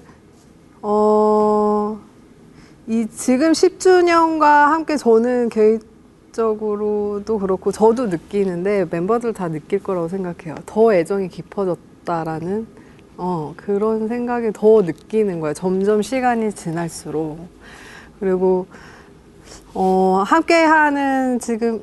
어, 0.82 1.98
이 2.86 3.08
지금 3.16 3.54
10주년과 3.54 4.42
함께 4.42 4.98
저는 4.98 5.48
개인적으로도 5.48 7.40
그렇고 7.40 7.72
저도 7.72 8.08
느끼는데 8.08 8.88
멤버들 8.92 9.32
다 9.32 9.48
느낄 9.48 9.82
거라고 9.82 10.10
생각해요. 10.10 10.56
더 10.66 10.94
애정이 10.94 11.30
깊어졌다라는 11.30 12.68
어, 13.16 13.54
그런 13.56 14.10
생각이 14.10 14.52
더 14.54 14.82
느끼는 14.82 15.40
거예요. 15.40 15.54
점점 15.54 16.02
시간이 16.02 16.52
지날수록. 16.52 17.48
그리고 18.20 18.68
어, 19.74 20.22
함께 20.26 20.56
하는 20.56 21.40
지금 21.40 21.80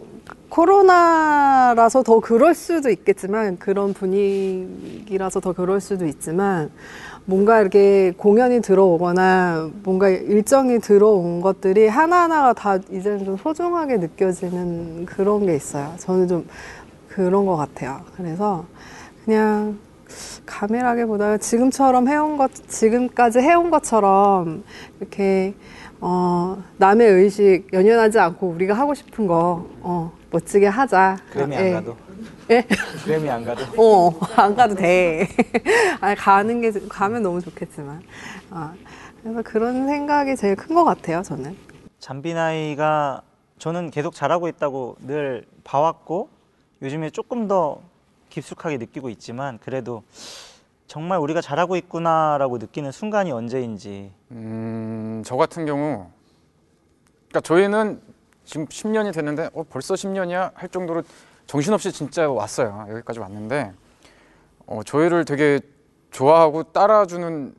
코로나라서 0.50 2.02
더 2.02 2.21
그럴 2.21 2.54
수도 2.54 2.90
있겠지만 2.90 3.59
그런 3.59 3.95
분위기라서 3.95 5.40
더 5.40 5.54
그럴 5.54 5.80
수도 5.80 6.04
있지만 6.04 6.71
뭔가 7.30 7.60
이렇게 7.60 8.12
공연이 8.16 8.60
들어오거나 8.60 9.70
뭔가 9.84 10.08
일정이 10.08 10.80
들어온 10.80 11.40
것들이 11.40 11.87
하나하나가 11.87 12.52
다 12.52 12.76
이제는 12.90 13.25
좀 13.25 13.37
소중하게 13.37 13.99
느껴지는 13.99 15.06
그런 15.06 15.46
게 15.46 15.54
있어요. 15.54 15.94
저는 15.99 16.26
좀 16.26 16.49
그런 17.08 17.46
것 17.46 17.56
같아요. 17.56 18.00
그래서 18.16 18.64
그냥 19.25 19.78
감이라기보다 20.44 21.38
지금처럼 21.38 22.08
해온 22.08 22.37
것, 22.37 22.50
지금까지 22.66 23.38
해온 23.38 23.70
것처럼 23.70 24.64
이렇게 24.99 25.54
어, 26.00 26.60
남의 26.78 27.06
의식 27.12 27.66
연연하지 27.72 28.18
않고 28.18 28.49
우리가 28.49 28.75
하고 28.75 28.92
싶은 28.92 29.28
거 29.28 29.66
어, 29.82 30.10
멋지게 30.32 30.66
하자. 30.66 31.16
그램이 31.30 31.54
예. 31.54 31.75
안 31.76 31.84
가도. 31.84 32.10
예? 32.50 32.67
그램이 33.05 33.29
안 33.31 33.45
가도. 33.45 33.65
어, 33.81 34.19
안 34.37 34.55
가도 34.55 34.75
돼. 34.75 35.29
아니, 36.00 36.17
가는 36.17 36.61
게, 36.61 36.73
가면 36.89 37.23
너무 37.23 37.41
좋겠지만. 37.41 38.03
아, 38.50 38.75
그래서 39.23 39.43
그런 39.43 39.87
생각이 39.87 40.37
제일 40.37 40.57
큰 40.57 40.75
것 40.75 40.85
같아요, 40.85 41.23
저는. 41.23 41.57
잠비나이가 41.99 43.23
저는 43.59 43.91
계속 43.91 44.15
잘하고 44.15 44.49
있다고 44.49 44.97
늘 45.00 45.45
봐왔고 45.65 46.29
요즘에 46.83 47.11
조금 47.11 47.47
더 47.47 47.81
깊숙하게 48.31 48.79
느끼고 48.79 49.11
있지만 49.11 49.59
그래도 49.59 50.03
정말 50.87 51.19
우리가 51.19 51.41
잘하고 51.43 51.77
있구나라고 51.77 52.57
느끼는 52.59 52.91
순간이 52.91 53.31
언제인지 53.33 54.11
음, 54.31 55.23
저 55.27 55.37
같은 55.37 55.67
경우, 55.67 56.07
그러니까 57.29 57.41
저희는 57.43 58.00
지금 58.45 58.67
10년이 58.67 59.12
됐는데, 59.15 59.50
어, 59.55 59.62
벌써 59.69 59.95
10년이야? 59.95 60.53
할 60.55 60.69
정도로 60.71 61.03
정신없이 61.50 61.90
진짜 61.90 62.30
왔어요. 62.30 62.87
여기까지 62.90 63.19
왔는데, 63.19 63.73
어, 64.66 64.85
저희를 64.85 65.25
되게 65.25 65.59
좋아하고 66.12 66.62
따라주는 66.62 67.52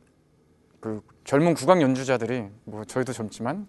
그 0.80 1.02
젊은 1.26 1.54
국악 1.56 1.82
연주자들이, 1.82 2.48
뭐 2.64 2.86
저희도 2.86 3.12
젊지만, 3.12 3.68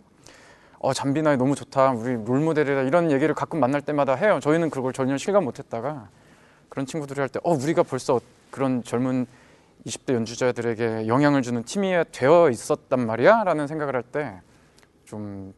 어, 0.79 0.93
잠비나이 0.93 1.37
너무 1.37 1.57
좋다. 1.57 1.91
우리 1.91 2.13
롤 2.25 2.39
모델이다. 2.39 2.83
이런 2.83 3.11
얘기를 3.11 3.35
가끔 3.35 3.59
만날 3.59 3.81
때마다 3.81 4.15
해요. 4.15 4.39
저희는 4.41 4.71
그걸 4.71 4.93
전혀 4.93 5.19
실감 5.19 5.43
못 5.43 5.59
했다가, 5.59 6.09
그런 6.69 6.87
친구들이 6.87 7.19
할 7.19 7.29
때, 7.29 7.41
어, 7.43 7.55
우리가 7.55 7.83
벌써 7.83 8.21
그런 8.53 8.85
젊은 8.85 9.27
20대 9.87 10.15
연주자들에게 10.15 11.09
영향을 11.09 11.43
주는 11.43 11.65
팀이 11.65 11.97
되어 12.13 12.49
있었단 12.49 13.05
말이야? 13.05 13.43
라는 13.43 13.67
생각을 13.67 13.97
할 13.97 14.05
때좀 14.05 15.53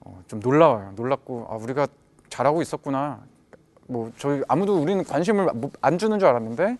어, 0.00 0.20
좀 0.26 0.40
놀라워요. 0.40 0.90
놀랍고 0.96 1.46
아 1.48 1.54
우리가 1.54 1.86
잘하고 2.30 2.62
있었구나. 2.62 3.20
뭐 3.92 4.10
저희 4.18 4.42
아무도 4.48 4.80
우리는 4.80 5.04
관심을 5.04 5.46
못- 5.54 5.72
안 5.82 5.98
주는 5.98 6.18
줄 6.18 6.28
알았는데 6.28 6.78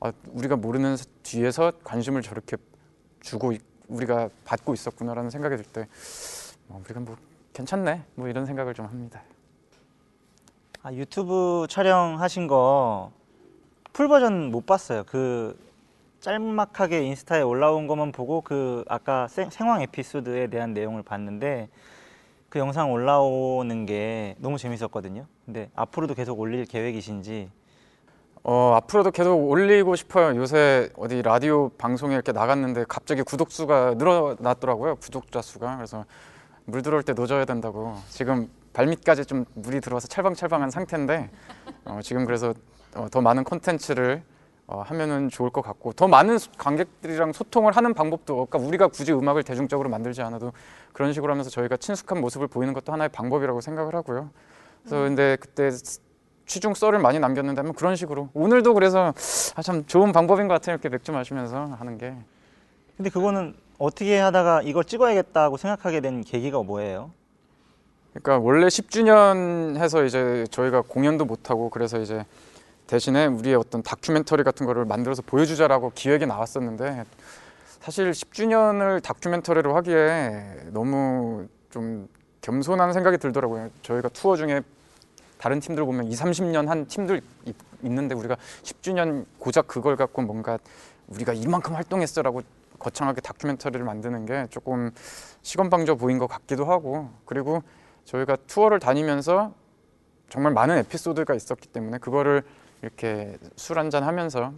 아, 0.00 0.12
우리가 0.32 0.56
모르는 0.56 0.96
사- 0.96 1.04
뒤에서 1.22 1.72
관심을 1.82 2.22
저렇게 2.22 2.56
주고 3.20 3.52
있- 3.52 3.62
우리가 3.88 4.28
받고 4.44 4.74
있었구나라는 4.74 5.30
생각이 5.30 5.56
들때 5.56 5.86
어, 6.68 6.80
우리가 6.84 7.00
뭐 7.00 7.16
괜찮네. 7.54 8.02
뭐 8.16 8.28
이런 8.28 8.44
생각을 8.46 8.74
좀 8.74 8.86
합니다. 8.86 9.22
아, 10.82 10.92
유튜브 10.92 11.66
촬영하신 11.68 12.46
거 12.46 13.12
풀 13.94 14.08
버전 14.08 14.50
못 14.50 14.64
봤어요. 14.64 15.04
그 15.06 15.54
짤막하게 16.20 17.02
인스타에 17.04 17.42
올라온 17.42 17.86
것만 17.86 18.12
보고 18.12 18.40
그 18.40 18.84
아까 18.88 19.28
생, 19.28 19.50
생황 19.50 19.82
에피소드에 19.82 20.46
대한 20.46 20.72
내용을 20.72 21.02
봤는데 21.02 21.68
그 22.48 22.58
영상 22.58 22.90
올라오는 22.90 23.84
게 23.86 24.34
너무 24.38 24.56
재밌었거든요. 24.56 25.26
근데 25.44 25.70
앞으로도 25.74 26.14
계속 26.14 26.38
올릴 26.38 26.64
계획이신지 26.66 27.50
어, 28.44 28.74
앞으로도 28.76 29.12
계속 29.12 29.34
올리고 29.36 29.94
싶어요. 29.94 30.36
요새 30.36 30.90
어디 30.96 31.22
라디오 31.22 31.68
방송에 31.70 32.14
이렇게 32.14 32.32
나갔는데 32.32 32.84
갑자기 32.88 33.22
구독 33.22 33.52
수가 33.52 33.94
늘어났더라고요. 33.94 34.96
구독자 34.96 35.40
수가. 35.42 35.76
그래서 35.76 36.04
물 36.64 36.82
들어올 36.82 37.02
때 37.04 37.12
노져야 37.12 37.44
된다고. 37.44 37.96
지금 38.08 38.48
발밑까지 38.72 39.26
좀 39.26 39.44
물이 39.54 39.80
들어와서 39.80 40.08
찰방찰방한 40.08 40.70
상태인데 40.70 41.30
어, 41.84 42.00
지금 42.02 42.24
그래서 42.24 42.52
어, 42.96 43.06
더 43.10 43.20
많은 43.20 43.44
콘텐츠를 43.44 44.22
어, 44.66 44.80
하면은 44.86 45.28
좋을 45.28 45.50
것 45.50 45.60
같고 45.62 45.92
더 45.92 46.08
많은 46.08 46.38
소- 46.38 46.50
관객들이랑 46.58 47.32
소통을 47.32 47.76
하는 47.76 47.94
방법도 47.94 48.46
그러니까 48.46 48.58
우리가 48.68 48.88
굳이 48.88 49.12
음악을 49.12 49.42
대중적으로 49.44 49.88
만들지 49.88 50.22
않아도 50.22 50.52
그런 50.92 51.12
식으로 51.12 51.32
하면서 51.32 51.50
저희가 51.50 51.76
친숙한 51.76 52.20
모습을 52.20 52.48
보이는 52.48 52.72
것도 52.74 52.92
하나의 52.92 53.08
방법이라고 53.10 53.60
생각을 53.60 53.94
하고요. 53.94 54.30
그래서 54.82 54.96
근데 55.02 55.36
그때 55.40 55.70
취중 56.46 56.74
썰을 56.74 56.98
많이 56.98 57.18
남겼는데 57.18 57.60
한번 57.60 57.74
그런 57.74 57.96
식으로 57.96 58.28
오늘도 58.34 58.74
그래서 58.74 59.14
아, 59.54 59.62
참 59.62 59.86
좋은 59.86 60.12
방법인 60.12 60.48
것 60.48 60.54
같아요 60.54 60.74
이렇게 60.74 60.88
맥주 60.88 61.12
마시면서 61.12 61.64
하는 61.64 61.98
게 61.98 62.14
근데 62.96 63.10
그거는 63.10 63.54
어떻게 63.78 64.18
하다가 64.18 64.62
이걸 64.62 64.84
찍어야겠다고 64.84 65.56
생각하게 65.56 66.00
된 66.00 66.22
계기가 66.22 66.62
뭐예요? 66.62 67.10
그러니까 68.12 68.38
원래 68.38 68.66
10주년 68.66 69.76
해서 69.78 70.04
이제 70.04 70.46
저희가 70.50 70.82
공연도 70.82 71.24
못 71.24 71.50
하고 71.50 71.70
그래서 71.70 71.98
이제 71.98 72.24
대신에 72.86 73.26
우리의 73.26 73.54
어떤 73.54 73.82
다큐멘터리 73.82 74.42
같은 74.42 74.66
거를 74.66 74.84
만들어서 74.84 75.22
보여주자라고 75.22 75.92
기획이 75.94 76.26
나왔었는데 76.26 77.04
사실 77.80 78.10
10주년을 78.10 79.02
다큐멘터리로 79.02 79.74
하기에 79.74 80.66
너무 80.72 81.48
좀 81.70 82.06
겸손한 82.42 82.92
생각이 82.92 83.18
들더라고요. 83.18 83.70
저희가 83.82 84.08
투어 84.10 84.36
중에 84.36 84.62
다른 85.38 85.60
팀들 85.60 85.84
보면 85.84 86.06
2, 86.06 86.10
30년 86.14 86.66
한 86.66 86.86
팀들 86.86 87.20
있- 87.46 87.56
있는데 87.82 88.14
우리가 88.14 88.36
10주년 88.62 89.24
고작 89.38 89.66
그걸 89.66 89.96
갖고 89.96 90.22
뭔가 90.22 90.58
우리가 91.08 91.32
이만큼 91.32 91.74
활동했어라고 91.74 92.42
거창하게 92.78 93.20
다큐멘터리를 93.20 93.84
만드는 93.84 94.26
게 94.26 94.46
조금 94.50 94.90
시건방져 95.42 95.94
보인 95.94 96.18
것 96.18 96.26
같기도 96.26 96.64
하고 96.64 97.10
그리고 97.24 97.62
저희가 98.04 98.36
투어를 98.46 98.78
다니면서 98.80 99.54
정말 100.28 100.52
많은 100.52 100.78
에피소드가 100.78 101.34
있었기 101.34 101.68
때문에 101.68 101.98
그거를 101.98 102.42
이렇게 102.82 103.36
술 103.56 103.78
한잔 103.78 104.02
하면서 104.02 104.52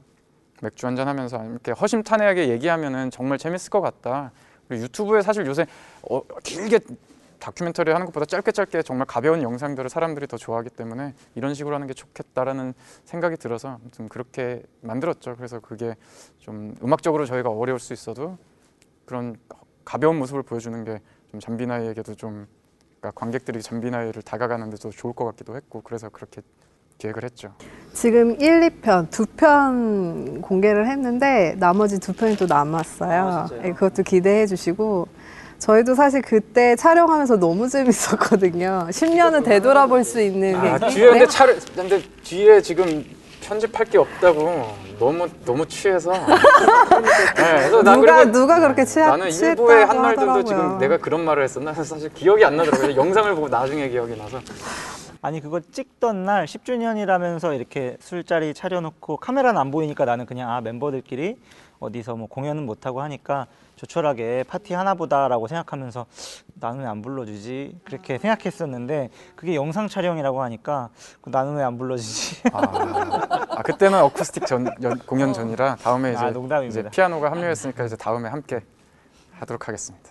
맥주 0.62 0.87
한잔 0.87 1.09
하면서 1.09 1.44
이렇게 1.44 1.73
허심탄회하게 1.73 2.49
얘기하면은 2.49 3.11
정말 3.11 3.37
재밌을 3.38 3.70
것 3.70 3.81
같다. 3.81 4.33
유튜브에 4.70 5.20
사실 5.20 5.44
요새 5.47 5.66
어, 6.09 6.23
길게 6.42 6.81
다큐멘터리 7.45 7.93
하는 7.93 8.07
것보다 8.07 8.25
짧게 8.25 8.53
짧게 8.53 8.83
정말 8.83 9.07
가벼운 9.07 9.43
영상들을 9.43 9.91
사람들이 9.91 10.27
더 10.27 10.39
좋아하기 10.39 10.71
때문에 10.71 11.15
이런 11.35 11.53
식으로 11.53 11.75
하는 11.75 11.87
게 11.87 11.93
좋겠다라는 11.93 12.73
생각이 13.05 13.37
들어서 13.37 13.79
좀 13.93 14.09
그렇게 14.09 14.63
만들었죠. 14.81 15.37
그래서 15.37 15.61
그게 15.61 15.95
좀 16.39 16.75
음악적으로 16.83 17.27
저희가 17.27 17.51
어려울 17.51 17.79
수 17.79 17.93
있어도 17.93 18.39
그런 19.05 19.37
가벼운 19.85 20.19
모습을 20.19 20.43
보여주는 20.43 20.85
게 20.85 21.01
좀 21.35 21.41
잠비나이에게도 21.41 22.15
좀 22.15 22.47
그러니까 23.01 23.11
관객들이 23.19 23.61
잠비나이를 23.61 24.23
다가가는 24.23 24.71
데도 24.71 24.91
좋을 24.91 25.13
것 25.15 25.25
같기도 25.25 25.57
했고 25.57 25.81
그래서 25.83 26.09
그렇게 26.09 26.43
기획을 26.99 27.25
했죠. 27.25 27.53
지금 27.93 28.41
1, 28.41 28.81
2편, 28.81 29.11
두 29.11 29.27
편 29.37 30.41
공개를 30.41 30.89
했는데 30.89 31.57
나머지 31.59 31.99
두 31.99 32.13
편이 32.13 32.37
또 32.37 32.47
남았어요. 32.47 33.49
예, 33.65 33.73
그것도 33.73 34.05
기대해 34.05 34.47
주시고 34.47 35.09
저희도 35.64 35.94
사실 35.94 36.20
그때 36.20 36.77
촬영하면서 36.77 37.38
너무 37.38 37.70
재밌었거든요. 37.70 38.88
10년은 38.90 39.44
되돌아볼 39.44 40.05
수 40.05 40.20
있는 40.20 40.55
아, 40.57 40.79
계기. 40.79 40.94
뒤에 40.94 41.07
근데 41.07 41.18
네? 41.20 41.27
차를 41.27 41.59
근데 41.74 42.03
뒤에 42.22 42.61
지금 42.61 43.03
편집할 43.40 43.87
게 43.87 43.96
없다고 43.96 44.74
너무 44.98 45.27
너무 45.46 45.66
취해서. 45.66 46.12
네, 46.12 46.27
그래서 47.37 47.83
난 47.83 47.98
누가 47.98 48.16
그리고 48.16 48.33
누가 48.33 48.61
그렇게 48.61 48.85
취하, 48.85 49.09
나는 49.09 49.31
취했다고 49.31 49.62
일부의 49.62 49.87
한 49.87 50.03
말들도 50.03 50.31
하더라고요. 50.31 50.44
지금 50.44 50.79
내가 50.79 50.98
그런 50.98 51.24
말을 51.24 51.42
했었나 51.44 51.72
사실 51.72 52.12
기억이 52.12 52.44
안 52.44 52.59
나더라고요. 52.59 52.94
영상을 52.96 53.35
보고 53.35 53.48
나중에 53.48 53.88
기억이 53.88 54.18
나서. 54.18 54.40
아니 55.22 55.40
그거 55.40 55.61
찍던 55.72 56.27
날 56.27 56.44
10주년이라면서 56.44 57.57
이렇게 57.57 57.96
술자리 58.00 58.53
차려놓고 58.53 59.16
카메라는 59.16 59.59
안 59.59 59.70
보이니까 59.70 60.05
나는 60.05 60.27
그냥 60.27 60.50
아 60.50 60.61
멤버들끼리 60.61 61.38
어디서 61.85 62.16
뭐 62.16 62.27
공연은 62.27 62.64
못 62.66 62.87
하고 62.87 63.03
하니까 63.03 63.47
조촐하게 63.77 64.44
파티 64.49 64.73
하나 64.75 64.94
보다라고 64.94 65.47
생각하면서 65.49 66.07
나는 66.55 66.81
왜 66.81 66.87
안 66.87 67.03
불러주지? 67.03 67.81
그렇게 67.85 68.18
생각했었는데 68.18 69.11
그게 69.37 69.55
영상 69.55 69.88
촬영이라고 69.88 70.42
하니까 70.42 70.88
나는 71.27 71.57
왜 71.57 71.62
안 71.62 71.77
불러주지? 71.77 72.42
아, 72.53 72.61
아, 73.51 73.62
그때는 73.62 74.01
어쿠스틱 74.03 74.47
전 74.47 74.66
연- 74.83 74.99
공연 75.01 75.33
전이라 75.33 75.77
다음에 75.77 76.12
이제 76.12 76.25
아. 76.25 76.29
이제 76.68 76.83
피아노가 76.90 77.31
합류했으니까 77.31 77.85
이제 77.85 77.97
다음에 77.97 78.29
함께 78.29 78.61
하도록 79.40 79.66
하겠습니다. 79.68 80.11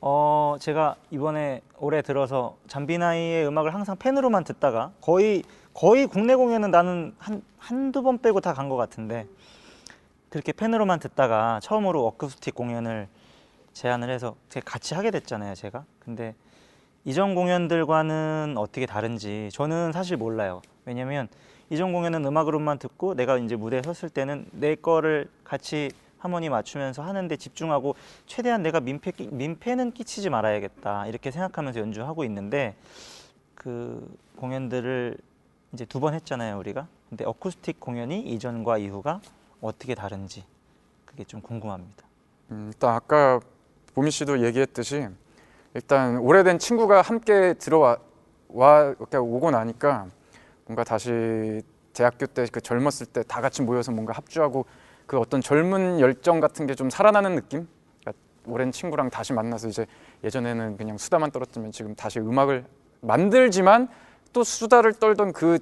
어 0.00 0.56
제가 0.60 0.94
이번에 1.10 1.62
올해 1.78 2.02
들어서 2.02 2.56
잠비나이의 2.68 3.48
음악을 3.48 3.74
항상 3.74 3.96
팬으로만 3.96 4.44
듣다가 4.44 4.92
거의 5.00 5.42
거의 5.74 6.06
국내 6.06 6.34
공연은 6.36 6.70
나는 6.70 7.14
한 7.18 7.42
한두 7.58 8.02
번 8.02 8.18
빼고 8.18 8.40
다 8.40 8.52
간 8.54 8.68
것 8.68 8.76
같은데 8.76 9.26
그렇게 10.30 10.52
팬으로만 10.52 10.98
듣다가 11.00 11.60
처음으로 11.62 12.06
어쿠스틱 12.06 12.54
공연을 12.54 13.08
제안을 13.72 14.10
해서 14.10 14.36
같이 14.64 14.94
하게 14.94 15.10
됐잖아요 15.10 15.54
제가. 15.54 15.84
근데 16.00 16.34
이전 17.04 17.34
공연들과는 17.34 18.54
어떻게 18.58 18.86
다른지 18.86 19.48
저는 19.52 19.92
사실 19.92 20.16
몰라요. 20.16 20.60
왜냐면 20.84 21.28
이전 21.70 21.92
공연은 21.92 22.24
음악으로만 22.26 22.78
듣고 22.78 23.14
내가 23.14 23.38
이제 23.38 23.56
무대에 23.56 23.82
섰을 23.82 24.10
때는 24.10 24.46
내 24.52 24.74
거를 24.74 25.30
같이 25.44 25.90
하모니 26.18 26.48
맞추면서 26.48 27.02
하는데 27.02 27.34
집중하고 27.36 27.94
최대한 28.26 28.62
내가 28.62 28.80
민폐 28.80 29.12
끼- 29.12 29.28
민폐는 29.28 29.92
끼치지 29.92 30.30
말아야겠다 30.30 31.06
이렇게 31.06 31.30
생각하면서 31.30 31.78
연주하고 31.80 32.24
있는데 32.24 32.74
그 33.54 34.16
공연들을 34.36 35.16
이제 35.72 35.84
두 35.84 36.00
번 36.00 36.14
했잖아요 36.14 36.58
우리가. 36.58 36.88
근데 37.08 37.24
어쿠스틱 37.24 37.78
공연이 37.80 38.20
이전과 38.20 38.78
이후가 38.78 39.20
어떻게 39.60 39.94
다른지 39.94 40.44
그게 41.04 41.24
좀 41.24 41.40
궁금합니다. 41.40 42.04
음, 42.50 42.70
일단 42.72 42.94
아까 42.94 43.40
보미 43.94 44.10
씨도 44.10 44.44
얘기했듯이 44.44 45.08
일단 45.74 46.18
오래된 46.18 46.58
친구가 46.58 47.02
함께 47.02 47.54
들어와 47.54 47.98
와 48.48 48.94
오고 48.98 49.50
나니까 49.50 50.06
뭔가 50.66 50.84
다시 50.84 51.62
대학교 51.92 52.26
때 52.26 52.46
그 52.50 52.60
젊었을 52.60 53.06
때 53.06 53.22
다 53.24 53.40
같이 53.40 53.62
모여서 53.62 53.90
뭔가 53.92 54.12
합주하고 54.12 54.64
그 55.06 55.18
어떤 55.18 55.40
젊은 55.40 56.00
열정 56.00 56.40
같은 56.40 56.66
게 56.66 56.74
좀 56.74 56.88
살아나는 56.90 57.34
느낌? 57.34 57.66
그러니까 58.00 58.22
오랜 58.46 58.70
친구랑 58.72 59.10
다시 59.10 59.32
만나서 59.32 59.68
이제 59.68 59.86
예전에는 60.24 60.76
그냥 60.76 60.96
수다만 60.98 61.30
떨었지만 61.30 61.72
지금 61.72 61.94
다시 61.94 62.20
음악을 62.20 62.64
만들지만 63.00 63.88
또 64.32 64.44
수다를 64.44 64.92
떨던 64.94 65.32
그 65.32 65.58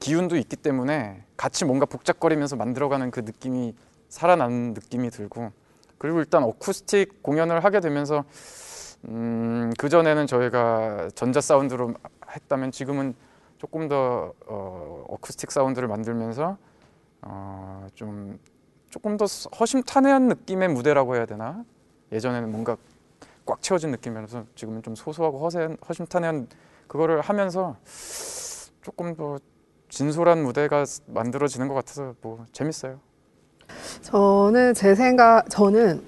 기운도 0.00 0.36
있기 0.36 0.56
때문에 0.56 1.22
같이 1.42 1.64
뭔가 1.64 1.86
복잡거리면서 1.86 2.54
만들어가는 2.54 3.10
그 3.10 3.18
느낌이 3.18 3.74
살아나는 4.08 4.74
느낌이 4.74 5.10
들고 5.10 5.50
그리고 5.98 6.20
일단 6.20 6.44
어쿠스틱 6.44 7.20
공연을 7.20 7.64
하게 7.64 7.80
되면서 7.80 8.22
음, 9.08 9.72
그 9.76 9.88
전에는 9.88 10.28
저희가 10.28 11.10
전자 11.16 11.40
사운드로 11.40 11.94
했다면 12.30 12.70
지금은 12.70 13.16
조금 13.58 13.88
더 13.88 14.32
어, 14.46 15.04
어쿠스틱 15.08 15.50
사운드를 15.50 15.88
만들면서 15.88 16.58
어, 17.22 17.88
좀 17.96 18.38
조금 18.90 19.16
더 19.16 19.24
허심탄회한 19.58 20.28
느낌의 20.28 20.68
무대라고 20.68 21.16
해야 21.16 21.26
되나? 21.26 21.64
예전에는 22.12 22.52
뭔가 22.52 22.76
꽉 23.44 23.60
채워진 23.60 23.90
느낌이라서 23.90 24.44
지금은 24.54 24.84
좀 24.84 24.94
소소하고 24.94 25.40
허세, 25.40 25.76
허심탄회한 25.88 26.46
그거를 26.86 27.20
하면서 27.20 27.76
조금 28.82 29.16
더 29.16 29.40
진솔한 29.92 30.42
무대가 30.42 30.86
만들어지는 31.06 31.68
것 31.68 31.74
같아서 31.74 32.14
뭐 32.22 32.46
재밌어요. 32.52 32.98
저는 34.00 34.72
제 34.72 34.94
생각 34.94 35.50
저는 35.50 36.00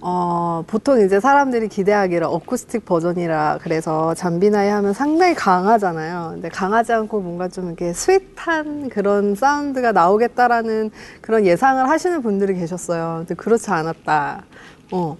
어, 0.00 0.64
보통 0.66 1.00
이제 1.00 1.20
사람들이 1.20 1.68
기대하기를 1.68 2.24
어쿠스틱 2.24 2.84
버전이라 2.84 3.60
그래서 3.62 4.14
잠비나이 4.14 4.68
하면 4.68 4.94
상당히 4.94 5.32
강하잖아요. 5.32 6.30
근데 6.32 6.48
강하지 6.48 6.92
않고 6.92 7.20
뭔가 7.20 7.46
좀 7.46 7.68
이렇게 7.68 7.92
스윗한 7.92 8.88
그런 8.88 9.36
사운드가 9.36 9.92
나오겠다라는 9.92 10.90
그런 11.20 11.46
예상을 11.46 11.88
하시는 11.88 12.20
분들이 12.20 12.54
계셨어요. 12.54 13.18
근데 13.18 13.36
그렇지 13.36 13.70
않았다. 13.70 14.42
어. 14.90 15.16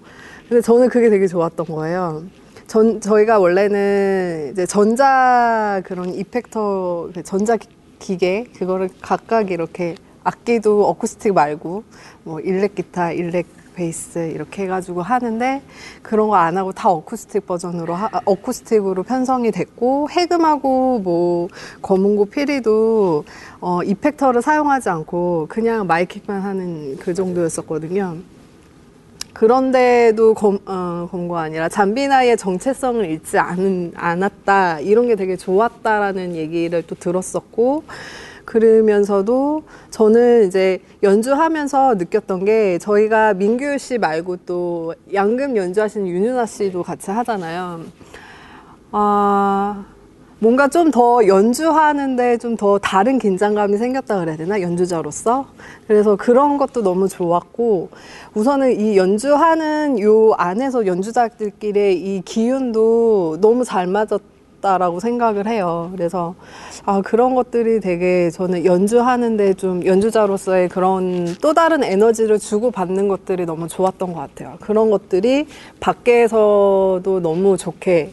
근데 0.49 0.61
저는 0.61 0.89
그게 0.89 1.11
되게 1.11 1.29
좋았던 1.29 1.67
거예요. 1.67 2.25
전, 2.73 3.03
저희가 3.03 3.39
원래는 3.39 4.49
이제 4.53 4.65
전자 4.65 5.83
그런 5.85 6.15
이펙터, 6.15 7.11
그 7.13 7.23
전자 7.23 7.59
기- 7.59 7.69
기계, 7.99 8.45
그거를 8.57 8.89
각각 9.03 9.51
이렇게 9.51 9.95
악기도 10.25 10.87
어쿠스틱 10.87 11.35
말고 11.35 11.85
뭐 12.25 12.41
일렉 12.41 12.75
기타, 12.75 13.13
일렉 13.13 13.45
베이스 13.75 14.31
이렇게 14.31 14.63
해가지고 14.63 15.03
하는데 15.03 15.61
그런 16.01 16.29
거 16.29 16.37
안 16.37 16.57
하고 16.57 16.73
다 16.73 16.89
어쿠스틱 16.89 17.47
버전으로 17.47 17.93
하, 17.93 18.07
아, 18.11 18.21
어쿠스틱으로 18.25 19.03
편성이 19.03 19.51
됐고 19.51 20.09
해금하고 20.09 21.01
뭐 21.01 21.49
검은고 21.83 22.25
피리도 22.25 23.25
어, 23.61 23.83
이펙터를 23.83 24.41
사용하지 24.41 24.89
않고 24.89 25.45
그냥 25.51 25.87
마이킹만 25.87 26.41
하는 26.41 26.97
그 26.97 27.13
정도였었거든요. 27.13 28.17
그런데도 29.33 30.35
검, 30.35 30.59
어, 30.67 31.09
검거 31.11 31.39
아니라 31.39 31.69
잠비나이의 31.69 32.37
정체성을 32.37 33.05
잃지 33.05 33.39
않은, 33.39 33.93
않았다 33.95 34.81
이런 34.81 35.07
게 35.07 35.17
되게 35.17 35.37
좋았다라는 35.37 36.35
얘기를 36.37 36.83
또 36.87 36.95
들었었고 36.95 37.85
그러면서도 38.45 39.63
저는 39.91 40.47
이제 40.49 40.81
연주하면서 41.03 41.95
느꼈던 41.95 42.45
게 42.45 42.79
저희가 42.79 43.35
민규 43.35 43.79
씨 43.79 43.99
말고 43.99 44.39
또 44.45 44.95
양금 45.13 45.57
연주하시는 45.57 46.07
윤유나 46.07 46.47
씨도 46.47 46.83
같이 46.83 47.11
하잖아요. 47.11 47.81
아, 48.91 49.85
뭔가 50.43 50.67
좀 50.67 50.91
더 50.91 51.25
연주하는데 51.25 52.37
좀 52.39 52.57
더 52.57 52.77
다른 52.79 53.19
긴장감이 53.21 53.77
생겼다 53.77 54.19
그래야 54.19 54.37
되나? 54.37 54.61
연주자로서. 54.61 55.47
그래서 55.87 56.17
그런 56.17 56.59
것도 56.59 56.83
너무 56.83 57.09
좋았고, 57.09 57.91
우선은 58.35 58.81
이 58.81 58.97
연주하는 58.97 60.01
요 60.01 60.33
안에서 60.37 60.85
연주자들끼리의 60.87 61.97
이 61.97 62.23
기운도 62.25 63.39
너무 63.41 63.65
잘 63.65 63.87
맞았다라고 63.87 64.99
생각을 64.99 65.47
해요. 65.47 65.91
그래서, 65.95 66.35
아, 66.85 67.01
그런 67.03 67.35
것들이 67.37 67.79
되게 67.81 68.29
저는 68.31 68.65
연주하는데 68.65 69.55
좀 69.55 69.87
연주자로서의 69.87 70.69
그런 70.69 71.27
또 71.41 71.55
다른 71.55 71.85
에너지를 71.85 72.41
주고 72.41 72.73
받는 72.73 73.07
것들이 73.07 73.47
너무 73.47 73.69
좋았던 73.69 74.13
것 74.13 74.19
같아요. 74.21 74.57
그런 74.61 74.91
것들이 74.91 75.47
밖에서도 75.79 77.21
너무 77.23 77.57
좋게 77.57 78.13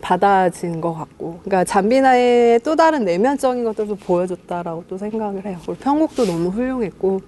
받아진 0.00 0.80
것 0.80 0.94
같고, 0.94 1.40
그러니까 1.44 1.64
잠비나의 1.64 2.60
또 2.60 2.76
다른 2.76 3.04
내면적인 3.04 3.64
것들도 3.64 3.96
보여줬다라고 3.96 4.84
또 4.88 4.98
생각을 4.98 5.44
해요. 5.44 5.58
그리고 5.64 5.74
편곡도 5.80 6.26
너무 6.26 6.48
훌륭했고, 6.48 7.20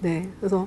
네, 0.00 0.28
그래서 0.38 0.66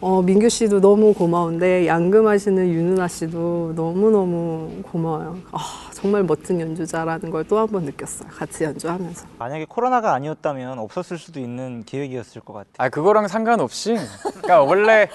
어, 0.00 0.20
민규 0.20 0.48
씨도 0.48 0.80
너무 0.80 1.14
고마운데 1.14 1.86
양금하시는 1.86 2.68
윤은아 2.68 3.08
씨도 3.08 3.72
너무 3.74 4.10
너무 4.10 4.70
고마워요. 4.82 5.38
아, 5.52 5.85
정말 5.96 6.22
멋진 6.24 6.60
연주자라는 6.60 7.30
걸 7.30 7.44
또 7.44 7.56
한 7.56 7.66
번 7.68 7.84
느꼈어요. 7.84 8.28
같이 8.28 8.64
연주하면서. 8.64 9.26
만약에 9.38 9.64
코로나가 9.66 10.12
아니었다면 10.14 10.78
없었을 10.78 11.16
수도 11.16 11.40
있는 11.40 11.84
기획이었을 11.84 12.42
것 12.42 12.52
같아요. 12.52 12.74
아 12.76 12.88
그거랑 12.90 13.28
상관없이 13.28 13.96
그러니까 14.22 14.62
원래 14.62 15.08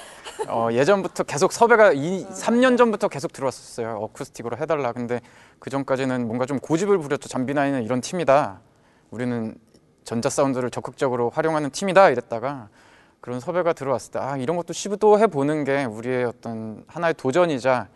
어, 0.48 0.70
예전부터 0.72 1.24
계속 1.24 1.52
섭외가 1.52 1.92
이 1.94 2.26
3년 2.26 2.78
전부터 2.78 3.10
계속 3.10 3.32
들어왔었어요 3.32 3.98
어쿠스틱으로 4.02 4.58
해달라 4.58 4.92
근데 4.92 5.22
그 5.60 5.70
전까지는 5.70 6.26
뭔가 6.26 6.46
좀 6.48 6.58
고집을 6.60 6.98
부렸죠 6.98 7.30
잠비나이는 7.30 7.84
이런 7.84 8.02
팀이다 8.02 8.60
우리는 9.12 9.54
전자 10.04 10.30
사운드를 10.30 10.72
적극적으로 10.72 11.30
활용하는 11.30 11.70
팀이다 11.70 12.10
이랬다가 12.10 12.70
그런 13.20 13.40
섭외가 13.40 13.74
들어왔을 13.74 14.14
때 14.14 14.20
아 14.20 14.36
이런 14.38 14.58
것도 14.58 14.74
시도해 14.74 15.28
보는 15.28 15.64
게 15.64 15.84
우리의 15.86 16.24
어떤 16.26 16.84
하나의 16.88 17.14
도전이자 17.16 17.88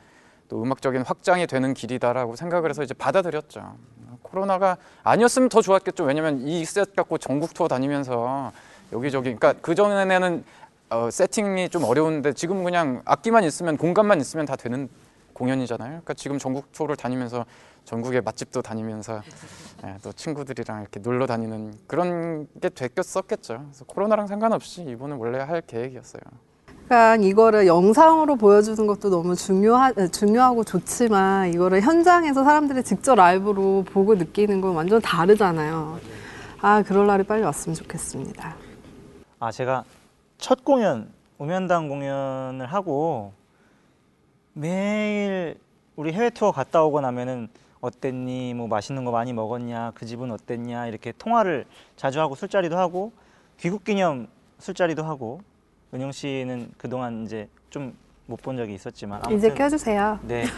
또 0.47 0.61
음악적인 0.61 1.01
확장이 1.03 1.47
되는 1.47 1.73
길이다라고 1.73 2.35
생각을 2.35 2.69
해서 2.69 2.83
이제 2.83 2.93
받아들였죠. 2.93 3.75
코로나가 4.21 4.77
아니었으면 5.03 5.49
더 5.49 5.61
좋았겠죠. 5.61 6.03
왜냐면 6.03 6.41
이 6.47 6.63
셋 6.65 6.95
갖고 6.95 7.17
전국 7.17 7.53
투어 7.53 7.67
다니면서 7.67 8.51
여기저기 8.91 9.35
그러니까 9.35 9.53
그 9.61 9.75
전에는 9.75 10.43
어, 10.89 11.09
세팅이 11.09 11.69
좀 11.69 11.83
어려운데 11.83 12.33
지금 12.33 12.63
그냥 12.63 13.01
악기만 13.05 13.43
있으면 13.43 13.77
공간만 13.77 14.21
있으면 14.21 14.45
다 14.45 14.55
되는 14.55 14.87
공연이잖아요. 15.33 15.89
그러니까 15.89 16.13
지금 16.13 16.37
전국 16.37 16.71
투어를 16.71 16.95
다니면서 16.95 17.45
전국의 17.85 18.21
맛집도 18.21 18.61
다니면서 18.61 19.21
예, 19.85 19.95
또 20.01 20.11
친구들이랑 20.11 20.81
이렇게 20.81 20.99
놀러 20.99 21.27
다니는 21.27 21.73
그런 21.87 22.47
게 22.61 22.69
됐었겠죠. 22.69 23.63
그래서 23.65 23.85
코로나랑 23.85 24.27
상관없이 24.27 24.81
이번은 24.83 25.17
원래 25.17 25.39
할 25.39 25.61
계획이었어요. 25.61 26.21
그러니까 26.85 27.15
이거를 27.15 27.65
영상으로 27.65 28.35
보여주는 28.35 28.85
것도 28.85 29.09
너무 29.09 29.35
중요하, 29.35 29.91
중요하고 29.91 30.63
좋지만 30.63 31.51
이거를 31.51 31.81
현장에서 31.81 32.43
사람들이 32.43 32.83
직접 32.83 33.15
라이브로 33.15 33.83
보고 33.87 34.13
느끼는 34.13 34.61
건 34.61 34.75
완전 34.75 35.01
다르잖아요. 35.01 35.99
아, 36.61 36.83
그럴 36.83 37.07
날이 37.07 37.23
빨리 37.23 37.43
왔으면 37.43 37.75
좋겠습니다. 37.75 38.55
아 39.39 39.51
제가 39.51 39.83
첫 40.37 40.63
공연 40.63 41.09
우면당 41.39 41.89
공연을 41.89 42.67
하고 42.67 43.33
매일 44.53 45.57
우리 45.95 46.13
해외 46.13 46.29
투어 46.29 46.51
갔다 46.51 46.83
오고 46.83 47.01
나면은 47.01 47.49
어땠니 47.81 48.53
뭐 48.53 48.67
맛있는 48.67 49.05
거 49.05 49.11
많이 49.11 49.33
먹었냐 49.33 49.91
그 49.95 50.05
집은 50.05 50.31
어땠냐 50.31 50.87
이렇게 50.87 51.13
통화를 51.17 51.65
자주 51.97 52.19
하고 52.19 52.35
술자리도 52.35 52.77
하고 52.77 53.11
귀국 53.59 53.83
기념 53.83 54.27
술자리도 54.59 55.03
하고 55.03 55.41
은영 55.93 56.11
씨는 56.11 56.71
그동안 56.77 57.23
이제 57.25 57.47
좀 57.69 57.93
못 58.27 58.41
본 58.41 58.57
적이 58.57 58.73
있었지만 58.73 59.21
이제 59.31 59.53
껴주세요. 59.53 60.17
네 60.23 60.45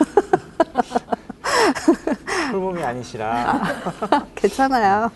풀몸이 2.51 2.81
아니시라 2.81 3.61
괜찮아요. 4.35 5.11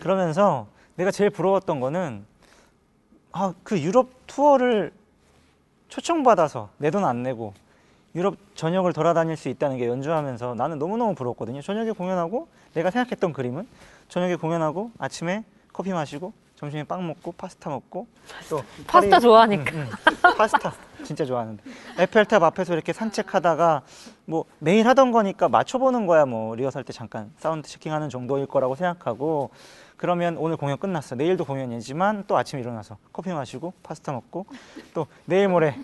그러면서 0.00 0.68
내가 0.94 1.10
제일 1.10 1.30
부러웠던 1.30 1.80
거는 1.80 2.24
아 3.32 3.52
그 3.64 3.80
유럽 3.80 4.10
투어를 4.28 4.92
초청받아서 5.88 6.68
내 6.78 6.90
돈 6.90 7.04
안 7.04 7.24
내고 7.24 7.52
유럽 8.14 8.36
전역을 8.54 8.92
돌아다닐 8.92 9.36
수 9.36 9.48
있다는 9.48 9.76
게 9.76 9.88
연주하면서 9.88 10.54
나는 10.54 10.78
너무너무 10.78 11.16
부러웠거든요. 11.16 11.62
저녁에 11.62 11.90
공연하고 11.90 12.46
내가 12.74 12.90
생각했던 12.90 13.32
그림은 13.32 13.66
저녁에 14.08 14.36
공연하고 14.36 14.92
아침에 14.98 15.42
커피 15.72 15.92
마시고 15.92 16.32
점심에 16.56 16.84
빵 16.84 17.06
먹고 17.06 17.32
파스타 17.32 17.68
먹고 17.70 18.06
또 18.48 18.62
파스타 18.86 19.16
파리- 19.16 19.20
좋아하니까. 19.22 19.72
응, 19.74 19.80
응. 19.80 19.88
파스타 20.36 20.72
진짜 21.04 21.24
좋아하는데. 21.24 21.62
에펠탑 21.98 22.42
앞에서 22.42 22.72
이렇게 22.72 22.92
산책하다가 22.92 23.82
뭐 24.24 24.44
매일 24.58 24.88
하던 24.88 25.12
거니까 25.12 25.48
맞춰보는 25.48 26.06
거야. 26.06 26.24
뭐 26.24 26.54
리허설 26.56 26.82
때 26.84 26.92
잠깐 26.92 27.30
sound 27.38 27.68
checking하는 27.68 28.08
정도일 28.08 28.46
거라고 28.46 28.74
생각하고 28.74 29.50
그러면 29.98 30.36
오늘 30.38 30.56
공연 30.56 30.78
끝났어. 30.78 31.14
내일도 31.14 31.44
공연이지만 31.44 32.24
또 32.26 32.36
아침에 32.36 32.60
일어나서 32.62 32.96
커피 33.12 33.30
마시고 33.32 33.72
파스타 33.82 34.12
먹고 34.12 34.46
또 34.94 35.06
내일 35.26 35.48
모레 35.48 35.76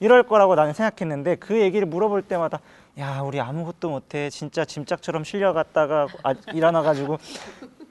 이럴 0.00 0.22
거라고 0.24 0.54
나는 0.54 0.74
생각했는데 0.74 1.36
그 1.36 1.58
얘기를 1.58 1.86
물어볼 1.86 2.20
때마다 2.22 2.60
야 2.98 3.20
우리 3.22 3.40
아무것도 3.40 3.88
못해. 3.90 4.28
진짜 4.30 4.64
짐짝처럼 4.66 5.24
실려갔다가 5.24 6.06
아, 6.22 6.34
일어나가지고 6.52 7.18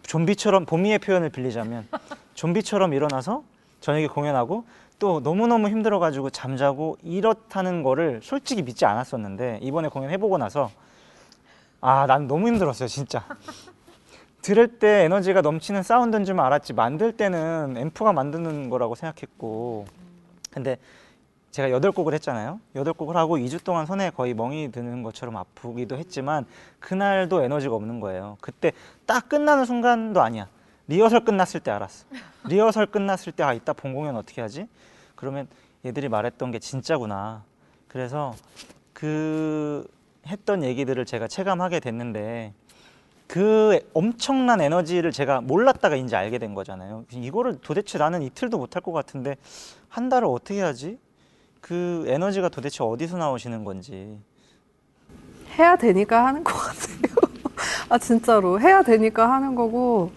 좀비처럼 0.08 0.66
보미의 0.66 1.00
표현을 1.00 1.30
빌리자면 1.30 1.88
좀비처럼 2.36 2.94
일어나서 2.94 3.44
저녁에 3.82 4.08
공연하고 4.08 4.66
또 4.98 5.20
너무너무 5.20 5.68
힘들어가지고 5.70 6.30
잠자고 6.30 6.98
이렇다는 7.04 7.84
거를 7.84 8.22
솔직히 8.24 8.62
믿지 8.62 8.86
않았었는데 8.86 9.60
이번에 9.62 9.90
공연 9.90 10.10
해보고 10.12 10.38
나서 10.38 10.72
아 11.82 12.08
난 12.08 12.28
너무 12.28 12.48
힘들었어요 12.48 12.88
진짜. 12.88 13.24
들을 14.42 14.68
때 14.68 15.04
에너지가 15.06 15.42
넘치는 15.42 15.84
사운드인 15.84 16.24
줄 16.24 16.40
알았지 16.40 16.74
만들 16.74 17.12
때는 17.18 17.76
앰프가 17.78 18.14
만드는 18.14 18.70
거라고 18.70 18.96
생각했고. 18.96 19.86
근데 20.52 20.78
제가 21.56 21.72
여덟 21.72 21.94
곡을 21.94 22.14
했잖아요. 22.16 22.60
여덟 22.76 22.94
곡을 22.94 23.16
하고 23.16 23.38
2주 23.38 23.64
동안 23.64 23.86
손에 23.86 24.10
거의 24.10 24.34
멍이 24.34 24.74
드는 24.74 25.04
것처럼 25.04 25.38
아프기도 25.38 25.96
했지만 25.96 26.46
그날도 26.82 27.44
에너지가 27.44 27.74
없는 27.76 28.02
거예요. 28.02 28.36
그때 28.42 28.74
딱 29.06 29.30
끝나는 29.30 29.64
순간도 29.64 30.22
아니야. 30.22 30.50
리허설 30.90 31.24
끝났을 31.24 31.62
때 31.62 31.72
알았어. 31.72 32.08
리허설 32.50 32.88
끝났을 32.88 33.32
때 33.32 33.44
아 33.44 33.54
이따 33.54 33.72
본 33.72 33.94
공연 33.94 34.18
어떻게 34.18 34.42
하지? 34.42 34.68
그러면 35.16 35.48
얘들이 35.86 36.10
말했던 36.10 36.52
게 36.52 36.60
진짜구나. 36.60 37.46
그래서 37.88 38.36
그 38.92 39.88
했던 40.28 40.62
얘기들을 40.62 41.06
제가 41.06 41.30
체감하게 41.30 41.80
됐는데 41.80 42.52
그 43.28 43.80
엄청난 43.94 44.60
에너지를 44.60 45.14
제가 45.14 45.40
몰랐다가 45.40 45.96
이제 45.96 46.18
알게 46.18 46.38
된 46.38 46.54
거잖아요. 46.54 47.06
이거를 47.14 47.60
도대체 47.62 47.98
나는 47.98 48.24
이틀도 48.24 48.58
못할 48.58 48.82
것 48.82 48.92
같은데 48.92 49.38
한 49.88 50.10
달을 50.10 50.28
어떻게 50.28 50.60
하지? 50.60 51.00
그 51.66 52.06
에너지가 52.08 52.50
도대체 52.50 52.84
어디서 52.84 53.18
나오시는 53.18 53.64
건지. 53.64 54.20
해야 55.58 55.76
되니까 55.76 56.28
하는 56.28 56.44
것 56.44 56.54
같아요. 56.54 57.16
아 57.90 57.98
진짜로 57.98 58.62
해야 58.62 58.84
되니까 58.84 59.32
하는 59.32 59.56
거고. 59.56 60.12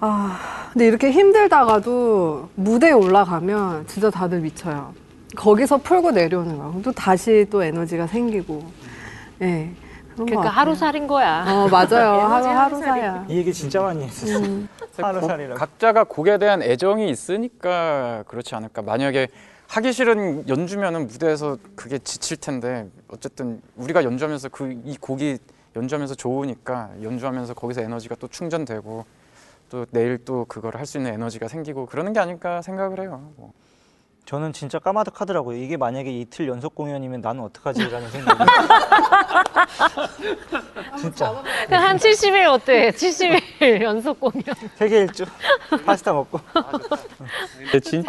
아 0.00 0.70
근데 0.72 0.86
이렇게 0.86 1.10
힘들다가도 1.10 2.48
무대에 2.54 2.92
올라가면 2.92 3.86
진짜 3.86 4.08
다들 4.08 4.40
미쳐요. 4.40 4.94
거기서 5.36 5.76
풀고 5.76 6.12
내려오는 6.12 6.56
거야. 6.56 6.68
그럼 6.68 6.80
또 6.80 6.90
다시 6.92 7.46
또 7.50 7.62
에너지가 7.62 8.06
생기고. 8.06 8.64
예. 9.42 9.44
네, 9.46 9.74
그러니까. 10.16 10.48
하루살인 10.48 11.06
거야. 11.06 11.44
어 11.46 11.68
맞아요. 11.68 12.12
하루 12.24 12.46
하루사야. 12.46 13.26
이 13.28 13.36
얘기 13.36 13.52
진짜 13.52 13.82
많이 13.82 14.04
했었어. 14.04 14.38
음. 14.38 14.66
하루살이라고. 14.96 15.58
각자가 15.58 16.04
곡에 16.04 16.38
대한 16.38 16.62
애정이 16.62 17.10
있으니까 17.10 18.24
그렇지 18.26 18.54
않을까. 18.54 18.80
만약에 18.80 19.28
하기 19.68 19.92
싫은 19.92 20.48
연주면은 20.48 21.06
무대에서 21.08 21.58
그게 21.74 21.98
지칠 21.98 22.36
텐데 22.36 22.88
어쨌든 23.08 23.60
우리가 23.76 24.04
연주하면서 24.04 24.48
그 24.50 24.72
이 24.84 24.96
곡이 25.00 25.38
연주하면서 25.76 26.14
좋으니까 26.14 26.90
연주하면서 27.02 27.54
거기서 27.54 27.80
에너지가 27.82 28.14
또 28.16 28.28
충전되고 28.28 29.04
또 29.70 29.86
내일 29.90 30.18
또 30.24 30.44
그걸 30.44 30.76
할 30.76 30.86
수 30.86 30.98
있는 30.98 31.12
에너지가 31.14 31.48
생기고 31.48 31.86
그러는 31.86 32.12
게 32.12 32.20
아닐까 32.20 32.62
생각을 32.62 33.00
해요. 33.00 33.32
뭐. 33.36 33.52
저는 34.24 34.52
진짜 34.52 34.78
까마득하더라고요. 34.78 35.58
이게 35.58 35.76
만약에 35.76 36.10
이틀 36.10 36.48
연속 36.48 36.74
공연이면 36.74 37.20
나는 37.20 37.42
어떡하지라는 37.42 38.10
생각이. 38.10 38.44
진짜 40.98 41.42
한 41.70 41.96
70일 41.96 42.52
어때? 42.52 42.90
70일 42.90 43.82
연속 43.82 44.18
공연. 44.20 44.42
세계 44.76 45.00
일주 45.00 45.24
파스타 45.84 46.12
먹고. 46.12 46.40
근데 47.58 47.80
진, 47.80 48.04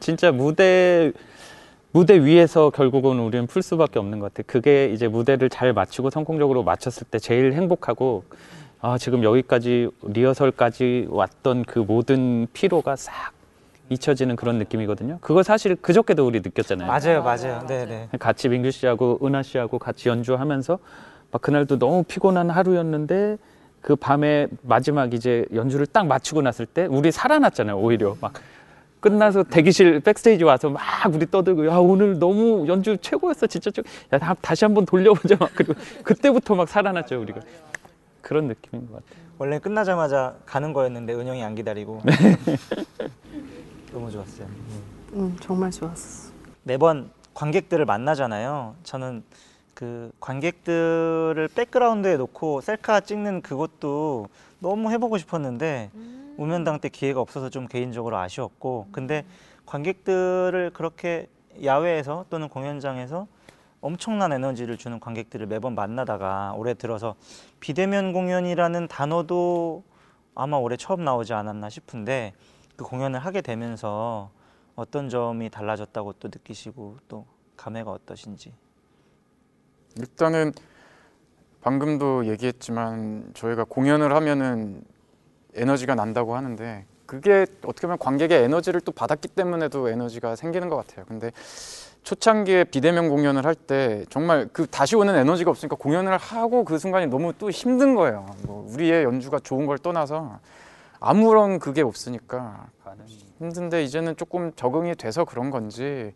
진짜 0.00 0.30
무대 0.32 1.12
무대 1.92 2.22
위에서 2.22 2.70
결국은 2.70 3.18
우리는 3.18 3.46
풀 3.46 3.62
수밖에 3.62 3.98
없는 3.98 4.18
것 4.18 4.32
같아. 4.32 4.46
그게 4.46 4.90
이제 4.92 5.08
무대를 5.08 5.48
잘 5.48 5.72
마치고 5.72 6.10
성공적으로 6.10 6.62
마쳤을 6.62 7.06
때 7.10 7.18
제일 7.18 7.54
행복하고 7.54 8.24
아 8.80 8.98
지금 8.98 9.24
여기까지 9.24 9.88
리허설까지 10.02 11.06
왔던 11.08 11.64
그 11.64 11.78
모든 11.78 12.46
피로가 12.52 12.96
싹 12.96 13.35
잊혀지는 13.88 14.36
그런 14.36 14.58
느낌이거든요. 14.58 15.18
그거 15.20 15.42
사실 15.42 15.76
그저께도 15.76 16.26
우리 16.26 16.40
느꼈잖아요. 16.40 16.88
맞아요, 16.88 17.22
맞아요. 17.22 17.64
네, 17.68 17.84
네. 17.86 18.08
같이 18.18 18.48
민규 18.48 18.70
씨하고 18.70 19.20
은하 19.22 19.42
씨하고 19.42 19.78
같이 19.78 20.08
연주하면서 20.08 20.78
막 21.30 21.42
그날도 21.42 21.78
너무 21.78 22.02
피곤한 22.02 22.50
하루였는데 22.50 23.38
그 23.80 23.94
밤에 23.94 24.48
마지막 24.62 25.14
이제 25.14 25.44
연주를 25.54 25.86
딱 25.86 26.06
마치고 26.06 26.42
났을 26.42 26.66
때 26.66 26.86
우리 26.86 27.12
살아났잖아요 27.12 27.76
오히려 27.78 28.16
막 28.20 28.32
끝나서 28.98 29.44
대기실 29.44 30.00
백스테이지 30.00 30.42
와서 30.42 30.68
막 30.70 30.82
우리 31.14 31.30
떠들고 31.30 31.66
야 31.68 31.76
오늘 31.76 32.18
너무 32.18 32.66
연주 32.66 32.96
최고였어 33.00 33.46
진짜 33.46 33.70
좀- 33.70 33.84
야 34.12 34.18
다- 34.18 34.34
다시 34.40 34.64
한번 34.64 34.84
돌려보자 34.86 35.36
막 35.38 35.50
그리고 35.54 35.74
그때부터 36.02 36.56
막 36.56 36.68
살아났죠 36.68 37.20
우리가 37.20 37.40
그런 38.22 38.48
느낌인 38.48 38.88
것 38.90 38.94
같아요. 39.04 39.24
원래 39.38 39.58
끝나자마자 39.60 40.34
가는 40.46 40.72
거였는데 40.72 41.14
은영이 41.14 41.44
안 41.44 41.54
기다리고. 41.54 42.00
너무 43.96 44.10
좋았어요. 44.10 44.46
음 45.14 45.34
정말 45.40 45.70
좋았어. 45.70 46.30
매번 46.64 47.10
관객들을 47.32 47.86
만나잖아요. 47.86 48.74
저는 48.82 49.24
그 49.72 50.12
관객들을 50.20 51.48
백그라운드에 51.54 52.18
놓고 52.18 52.60
셀카 52.60 53.00
찍는 53.00 53.40
그것도 53.40 54.28
너무 54.58 54.90
해보고 54.90 55.16
싶었는데 55.16 55.90
우면당 56.36 56.78
때 56.80 56.90
기회가 56.90 57.20
없어서 57.20 57.48
좀 57.48 57.66
개인적으로 57.68 58.18
아쉬웠고 58.18 58.88
근데 58.92 59.24
관객들을 59.64 60.72
그렇게 60.74 61.28
야외에서 61.64 62.26
또는 62.28 62.50
공연장에서 62.50 63.26
엄청난 63.80 64.30
에너지를 64.30 64.76
주는 64.76 65.00
관객들을 65.00 65.46
매번 65.46 65.74
만나다가 65.74 66.52
올해 66.54 66.74
들어서 66.74 67.14
비대면 67.60 68.12
공연이라는 68.12 68.88
단어도 68.88 69.84
아마 70.34 70.58
올해 70.58 70.76
처음 70.76 71.02
나오지 71.02 71.32
않았나 71.32 71.70
싶은데 71.70 72.34
그 72.76 72.84
공연을 72.84 73.20
하게 73.20 73.40
되면서 73.40 74.30
어떤 74.74 75.08
점이 75.08 75.50
달라졌다고 75.50 76.14
또 76.14 76.28
느끼시고 76.28 76.98
또 77.08 77.24
감회가 77.56 77.90
어떠신지 77.90 78.52
일단은 79.96 80.52
방금도 81.62 82.26
얘기했지만 82.26 83.30
저희가 83.34 83.64
공연을 83.64 84.14
하면은 84.14 84.82
에너지가 85.54 85.94
난다고 85.94 86.36
하는데 86.36 86.84
그게 87.06 87.46
어떻게 87.64 87.86
보면 87.86 87.98
관객의 87.98 88.42
에너지를 88.44 88.80
또 88.82 88.92
받았기 88.92 89.28
때문에도 89.28 89.88
에너지가 89.88 90.36
생기는 90.36 90.68
것 90.68 90.76
같아요. 90.76 91.06
근데 91.06 91.30
초창기에 92.02 92.64
비대면 92.64 93.08
공연을 93.08 93.46
할 93.46 93.54
때 93.54 94.04
정말 94.10 94.48
그 94.52 94.66
다시 94.66 94.94
오는 94.94 95.14
에너지가 95.16 95.50
없으니까 95.50 95.76
공연을 95.76 96.16
하고 96.18 96.64
그 96.64 96.78
순간이 96.78 97.06
너무 97.06 97.32
또 97.38 97.50
힘든 97.50 97.94
거예요. 97.94 98.26
뭐 98.44 98.68
우리의 98.72 99.04
연주가 99.04 99.38
좋은 99.40 99.66
걸 99.66 99.78
떠나서 99.78 100.38
아무런 101.00 101.58
그게 101.58 101.82
없으니까 101.82 102.68
힘든데 103.38 103.84
이제는 103.84 104.16
조금 104.16 104.52
적응이 104.54 104.94
돼서 104.94 105.24
그런 105.24 105.50
건지 105.50 106.12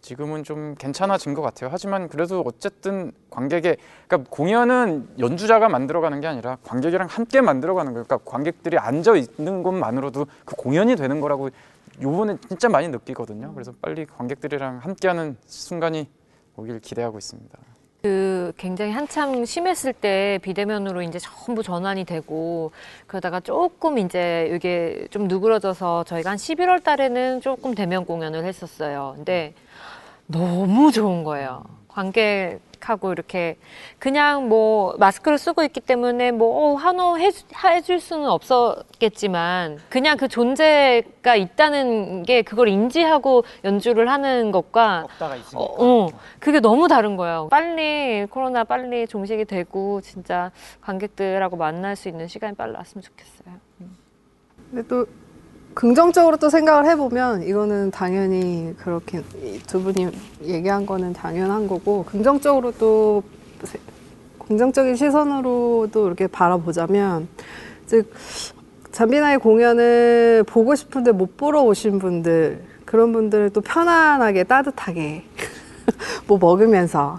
지금은 0.00 0.44
좀 0.44 0.74
괜찮아진 0.76 1.34
것 1.34 1.42
같아요. 1.42 1.70
하지만 1.72 2.08
그래도 2.08 2.42
어쨌든 2.46 3.12
관객의 3.30 3.76
그러니까 4.06 4.30
공연은 4.30 5.08
연주자가 5.18 5.68
만들어가는 5.68 6.20
게 6.20 6.26
아니라 6.26 6.56
관객이랑 6.64 7.08
함께 7.08 7.40
만들어가는 7.40 7.92
거예요. 7.92 8.04
그러니까 8.04 8.30
관객들이 8.30 8.78
앉아 8.78 9.16
있는 9.16 9.62
것만으로도 9.62 10.26
그 10.44 10.56
공연이 10.56 10.96
되는 10.96 11.20
거라고 11.20 11.50
요번에 12.00 12.36
진짜 12.48 12.68
많이 12.68 12.88
느끼거든요. 12.88 13.52
그래서 13.54 13.72
빨리 13.80 14.06
관객들이랑 14.06 14.78
함께하는 14.78 15.36
순간이 15.46 16.08
오길 16.56 16.80
기대하고 16.80 17.18
있습니다. 17.18 17.58
그 18.02 18.52
굉장히 18.56 18.92
한참 18.92 19.44
심했을 19.44 19.92
때 19.92 20.38
비대면으로 20.42 21.02
이제 21.02 21.18
전부 21.18 21.62
전환이 21.62 22.04
되고 22.04 22.70
그러다가 23.06 23.40
조금 23.40 23.98
이제 23.98 24.50
이게 24.54 25.06
좀 25.10 25.26
누그러져서 25.26 26.04
저희가 26.04 26.30
한 26.30 26.36
11월 26.36 26.82
달에는 26.82 27.40
조금 27.40 27.74
대면 27.74 28.04
공연을 28.04 28.44
했었어요. 28.44 29.14
근데 29.16 29.52
너무 30.26 30.92
좋은 30.92 31.24
거예요. 31.24 31.64
관객하고 31.98 33.12
이렇게 33.12 33.56
그냥 33.98 34.48
뭐 34.48 34.94
마스크를 34.98 35.36
쓰고 35.36 35.62
있기 35.64 35.80
때문에 35.80 36.30
뭐 36.30 36.72
어, 36.72 36.74
환호해 36.76 37.30
주- 37.32 37.44
해줄 37.64 37.98
수는 38.00 38.28
없었겠지만 38.28 39.78
그냥 39.88 40.16
그 40.16 40.28
존재가 40.28 41.34
있다는 41.34 42.22
게 42.22 42.42
그걸 42.42 42.68
인지하고 42.68 43.44
연주를 43.64 44.08
하는 44.08 44.52
것과 44.52 45.02
없다가 45.04 45.36
있으니까 45.36 45.58
어, 45.60 46.04
어, 46.04 46.08
그게 46.38 46.60
너무 46.60 46.86
다른 46.88 47.16
거예요. 47.16 47.48
빨리 47.50 48.26
코로나 48.30 48.62
빨리 48.64 49.06
종식이 49.06 49.44
되고 49.44 50.00
진짜 50.00 50.52
관객들하고 50.80 51.56
만날 51.56 51.96
수 51.96 52.08
있는 52.08 52.28
시간이 52.28 52.54
빨리 52.54 52.74
왔으면 52.74 53.02
좋겠어요. 53.02 53.54
근데 54.70 54.86
또 54.86 55.06
긍정적으로 55.78 56.36
또 56.38 56.50
생각을 56.50 56.86
해보면 56.86 57.44
이거는 57.44 57.92
당연히 57.92 58.74
그렇게 58.78 59.22
이두 59.40 59.80
분이 59.80 60.08
얘기한 60.42 60.84
거는 60.84 61.12
당연한 61.12 61.68
거고 61.68 62.02
긍정적으로 62.02 62.72
또 62.72 63.22
세- 63.62 63.78
긍정적인 64.40 64.96
시선으로도 64.96 66.08
이렇게 66.08 66.26
바라보자면 66.26 67.28
즉 67.86 68.12
잠비나의 68.90 69.38
공연을 69.38 70.42
보고 70.48 70.74
싶은데 70.74 71.12
못 71.12 71.36
보러 71.36 71.62
오신 71.62 72.00
분들 72.00 72.60
그런 72.84 73.12
분들을 73.12 73.50
또 73.50 73.60
편안하게 73.60 74.42
따뜻하게 74.44 75.22
뭐 76.26 76.38
먹으면서 76.38 77.18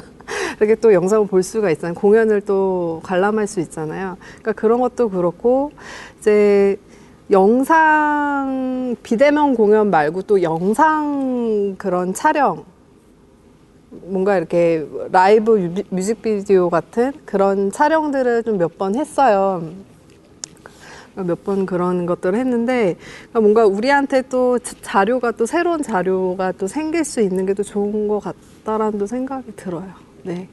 이렇게 0.56 0.74
또 0.76 0.94
영상을 0.94 1.26
볼 1.26 1.42
수가 1.42 1.70
있잖아요. 1.72 1.94
공연을 1.96 2.40
또 2.40 3.00
관람할 3.02 3.46
수 3.46 3.60
있잖아요. 3.60 4.16
그러니까 4.38 4.52
그런 4.52 4.80
것도 4.80 5.10
그렇고 5.10 5.72
이제 6.18 6.78
영상 7.30 8.96
비대면 9.02 9.54
공연 9.54 9.90
말고 9.90 10.22
또 10.22 10.42
영상 10.42 11.76
그런 11.78 12.12
촬영 12.14 12.64
뭔가 13.90 14.36
이렇게 14.36 14.86
라이브 15.12 15.52
뮤- 15.74 15.82
뮤직비디오 15.90 16.70
같은 16.70 17.12
그런 17.24 17.70
촬영들을 17.72 18.42
좀 18.44 18.58
몇 18.58 18.78
번 18.78 18.94
했어요. 18.96 19.62
몇 21.16 21.44
번 21.44 21.66
그런 21.66 22.06
것들을 22.06 22.38
했는데 22.38 22.96
그러니까 23.30 23.40
뭔가 23.40 23.66
우리한테 23.66 24.22
또 24.28 24.58
자- 24.58 24.76
자료가 24.82 25.32
또 25.32 25.46
새로운 25.46 25.82
자료가 25.82 26.52
또 26.52 26.66
생길 26.66 27.04
수 27.04 27.20
있는 27.20 27.46
게 27.46 27.54
또 27.54 27.62
좋은 27.62 28.08
것 28.08 28.20
같다라는 28.20 28.98
또 28.98 29.06
생각이 29.06 29.52
들어요. 29.56 29.90
네. 30.24 30.48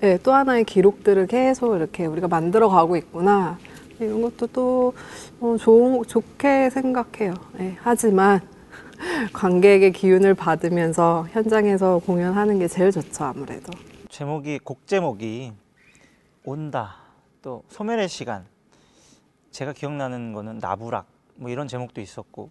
네, 0.00 0.18
또 0.22 0.32
하나의 0.32 0.64
기록들을 0.64 1.26
계속 1.28 1.76
이렇게 1.76 2.06
우리가 2.06 2.28
만들어 2.28 2.68
가고 2.68 2.96
있구나. 2.96 3.58
이런 4.00 4.22
것도 4.22 4.46
또 4.48 4.94
어, 5.40 5.56
좋은, 5.58 6.02
좋게 6.04 6.70
생각해요. 6.70 7.34
네, 7.52 7.76
하지만 7.82 8.40
관객의 9.32 9.92
기운을 9.92 10.34
받으면서 10.34 11.26
현장에서 11.30 11.98
공연하는 11.98 12.58
게 12.58 12.66
제일 12.66 12.90
좋죠, 12.90 13.24
아무래도. 13.24 13.70
제목이 14.08 14.58
곡 14.60 14.86
제목이 14.86 15.52
온다. 16.44 16.96
또 17.42 17.62
소멸의 17.68 18.08
시간. 18.08 18.46
제가 19.50 19.72
기억나는 19.72 20.32
거는 20.32 20.58
나부락. 20.58 21.06
뭐 21.36 21.50
이런 21.50 21.68
제목도 21.68 22.00
있었고 22.00 22.50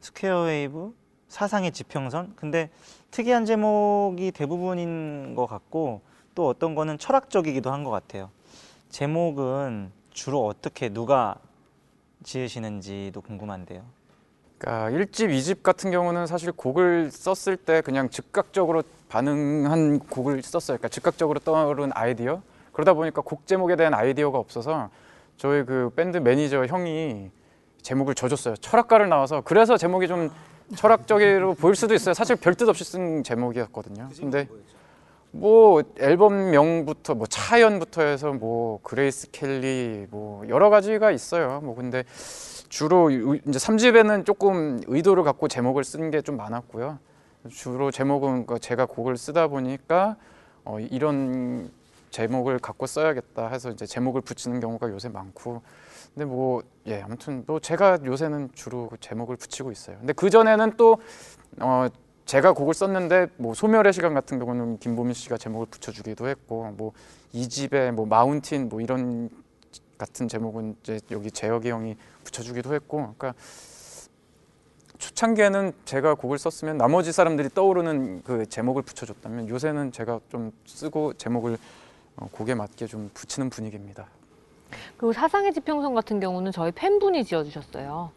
Square 0.00 0.44
Wave 0.44 0.94
사상의 1.28 1.72
지평선. 1.72 2.34
근데 2.36 2.70
특이한 3.10 3.44
제목이 3.46 4.32
대부분인 4.32 5.34
것 5.34 5.46
같고 5.46 6.02
또 6.34 6.48
어떤 6.48 6.74
거는 6.74 6.98
철학적이기도 6.98 7.70
한 7.70 7.84
것 7.84 7.90
같아요. 7.90 8.30
제목은 8.88 9.92
주로 10.20 10.46
어떻게 10.46 10.90
누가 10.90 11.36
지으시는지도 12.24 13.22
궁금한데요 13.22 13.82
그러니까 14.58 14.90
1집, 14.90 15.30
2집 15.30 15.62
같은 15.62 15.90
경우는 15.90 16.26
사실 16.26 16.52
곡을 16.52 17.10
썼을 17.10 17.56
때 17.56 17.80
그냥 17.80 18.10
즉각적으로 18.10 18.82
반응한 19.08 20.00
곡을 20.00 20.42
썼어요. 20.42 20.76
그러니까 20.76 20.88
즉각적으로 20.88 21.40
떠오른 21.40 21.90
아이디어. 21.94 22.42
그러다 22.72 22.92
보니까 22.92 23.22
곡 23.22 23.46
제목에 23.46 23.76
대한 23.76 23.94
아이디어가 23.94 24.36
없어서 24.38 24.90
저희 25.38 25.64
그 25.64 25.90
밴드 25.96 26.18
매니저 26.18 26.66
형이 26.66 27.30
제목을 27.80 28.14
지어줬어요. 28.14 28.56
철학과를 28.56 29.08
나와서 29.08 29.40
그래서 29.40 29.78
제목이 29.78 30.06
좀 30.06 30.30
철학적으로 30.76 31.54
보일 31.54 31.74
수도 31.74 31.94
있어요. 31.94 32.12
사실 32.12 32.36
별 32.36 32.54
뜻 32.54 32.68
없이 32.68 32.84
쓴 32.84 33.24
제목이었거든요. 33.24 34.10
근데 34.20 34.46
뭐 35.32 35.82
앨범명부터 35.98 37.14
뭐 37.14 37.26
차연부터 37.26 38.02
해서 38.02 38.32
뭐 38.32 38.80
그레이스 38.82 39.30
켈리 39.30 40.06
뭐 40.10 40.46
여러 40.48 40.70
가지가 40.70 41.10
있어요. 41.12 41.60
뭐 41.62 41.74
근데 41.74 42.04
주로 42.68 43.10
의- 43.10 43.40
이제 43.46 43.58
3집에는 43.58 44.24
조금 44.26 44.80
의도를 44.86 45.22
갖고 45.22 45.48
제목을 45.48 45.84
쓴 45.84 46.10
게 46.10 46.22
좀 46.22 46.36
많았고요. 46.36 46.98
주로 47.48 47.90
제목은 47.90 48.46
그 48.46 48.58
제가 48.58 48.86
곡을 48.86 49.16
쓰다 49.16 49.46
보니까 49.48 50.16
어, 50.64 50.78
이런 50.80 51.70
제목을 52.10 52.58
갖고 52.58 52.86
써야겠다 52.86 53.48
해서 53.48 53.70
이제 53.70 53.86
제목을 53.86 54.20
붙이는 54.20 54.60
경우가 54.60 54.90
요새 54.90 55.08
많고 55.08 55.62
근데 56.14 56.24
뭐 56.26 56.62
예 56.86 57.00
아무튼 57.02 57.44
뭐 57.46 57.60
제가 57.60 57.98
요새는 58.04 58.50
주로 58.54 58.88
그 58.88 58.96
제목을 58.98 59.36
붙이고 59.36 59.70
있어요. 59.70 59.96
근데 59.98 60.12
그 60.12 60.28
전에는 60.28 60.72
또 60.76 60.96
어, 61.60 61.86
제가 62.26 62.52
곡을 62.52 62.74
썼는데 62.74 63.28
뭐 63.36 63.54
소멸의 63.54 63.92
시간 63.92 64.14
같은 64.14 64.38
경우는 64.38 64.78
김보민 64.78 65.14
씨가 65.14 65.36
제목을 65.36 65.66
붙여주기도 65.66 66.28
했고 66.28 66.72
뭐 66.76 66.92
이 67.32 67.48
집에 67.48 67.90
뭐 67.90 68.06
마운틴 68.06 68.68
뭐 68.68 68.80
이런 68.80 69.30
같은 69.98 70.28
제목은 70.28 70.76
이제 70.82 71.00
여기 71.10 71.30
재혁이 71.30 71.70
형이 71.70 71.96
붙여주기도 72.24 72.74
했고 72.74 72.96
그러니까 72.98 73.34
초창기에는 74.98 75.72
제가 75.84 76.14
곡을 76.14 76.38
썼으면 76.38 76.76
나머지 76.76 77.12
사람들이 77.12 77.50
떠오르는 77.50 78.22
그 78.24 78.46
제목을 78.46 78.82
붙여줬다면 78.82 79.48
요새는 79.48 79.92
제가 79.92 80.20
좀 80.28 80.52
쓰고 80.66 81.14
제목을 81.14 81.56
어, 82.16 82.28
곡에 82.32 82.54
맞게 82.54 82.86
좀 82.86 83.10
붙이는 83.14 83.48
분위기입니다. 83.48 84.06
그리고 84.96 85.12
사상의 85.12 85.52
지평선 85.54 85.94
같은 85.94 86.20
경우는 86.20 86.52
저희 86.52 86.70
팬분이 86.72 87.24
지어주셨어요. 87.24 88.10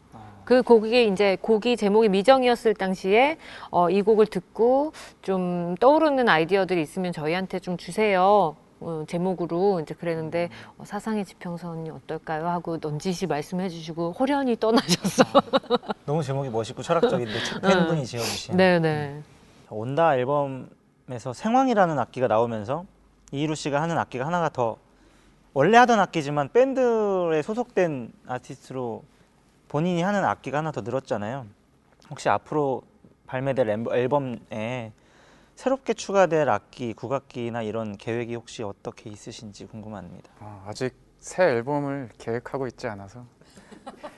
그 0.45 0.61
곡이 0.61 1.07
이제 1.07 1.37
곡이 1.41 1.77
제목이 1.77 2.09
미정이었을 2.09 2.73
당시에 2.73 3.37
어, 3.71 3.89
이 3.89 4.01
곡을 4.01 4.27
듣고 4.27 4.93
좀 5.21 5.75
떠오르는 5.79 6.27
아이디어들이 6.27 6.81
있으면 6.81 7.11
저희한테 7.11 7.59
좀 7.59 7.77
주세요. 7.77 8.55
어, 8.85 9.05
제목으로 9.07 9.79
이제 9.79 9.93
그랬는데 9.93 10.49
어, 10.77 10.83
사상의 10.83 11.23
지평선이 11.23 11.89
어떨까요? 11.89 12.47
하고 12.47 12.77
넌지시 12.81 13.27
말씀해 13.27 13.69
주시고 13.69 14.11
호련히 14.11 14.57
떠나셨어. 14.59 15.23
너무 16.05 16.21
제목이 16.21 16.49
멋있고 16.49 16.81
철학적인데 16.81 17.31
팬분이 17.61 18.05
지어주신 18.05 18.57
네네. 18.57 19.21
온다 19.69 20.17
앨범에서 20.17 21.33
생황이라는 21.33 21.97
악기가 21.97 22.27
나오면서 22.27 22.85
이희루 23.31 23.55
씨가 23.55 23.81
하는 23.81 23.97
악기가 23.97 24.27
하나가 24.27 24.49
더 24.49 24.77
원래 25.53 25.77
하던 25.77 25.99
악기지만 25.99 26.49
밴드에 26.51 27.41
소속된 27.41 28.11
아티스트로 28.27 29.03
본인이 29.73 30.03
하는 30.03 30.23
악기가 30.23 30.59
하나 30.59 30.71
더 30.71 30.81
늘었잖아요. 30.81 31.47
혹시 32.11 32.29
앞으로 32.29 32.83
발매될 33.25 33.67
앨범- 33.67 33.91
앨범에 33.91 34.93
새롭게 35.55 35.95
추가될 35.95 36.47
악기, 36.47 36.93
국악기나 36.93 37.63
이런 37.63 37.97
계획이 37.97 38.35
혹시 38.35 38.61
어떻게 38.61 39.09
있으신지 39.09 39.65
궁금합니다. 39.65 40.29
아, 40.41 40.63
아직 40.67 40.93
새 41.19 41.45
앨범을 41.45 42.09
계획하고 42.19 42.67
있지 42.67 42.85
않아서 42.85 43.25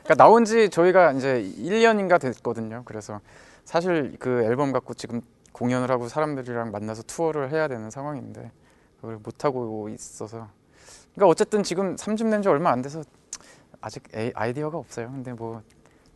그러니까 0.04 0.15
나온 0.15 0.44
지 0.44 0.70
저희가 0.70 1.13
이제 1.13 1.41
1년인가 1.58 2.20
됐거든요. 2.20 2.82
그래서 2.84 3.22
사실 3.63 4.18
그 4.20 4.44
앨범 4.44 4.74
갖고 4.74 4.94
지금 4.94 5.22
공연을 5.54 5.89
하고 5.89 6.10
사람들이랑 6.10 6.72
만나서 6.72 7.04
투어를 7.04 7.52
해야 7.54 7.70
되는 7.70 7.89
상황인데 7.89 8.52
그걸 9.00 9.20
못 9.24 9.46
하고 9.46 9.88
있어서 9.88 10.50
그러니까 11.13 11.28
어쨌든 11.30 11.63
지금 11.63 11.96
3집 11.96 12.26
낸 12.26 12.41
지 12.41 12.50
얼마 12.50 12.72
안 12.72 12.82
돼서 12.82 13.04
아직 13.86 14.04
아이디어가 14.34 14.80
없어요. 14.80 15.12
근데 15.12 15.32
뭐 15.32 15.62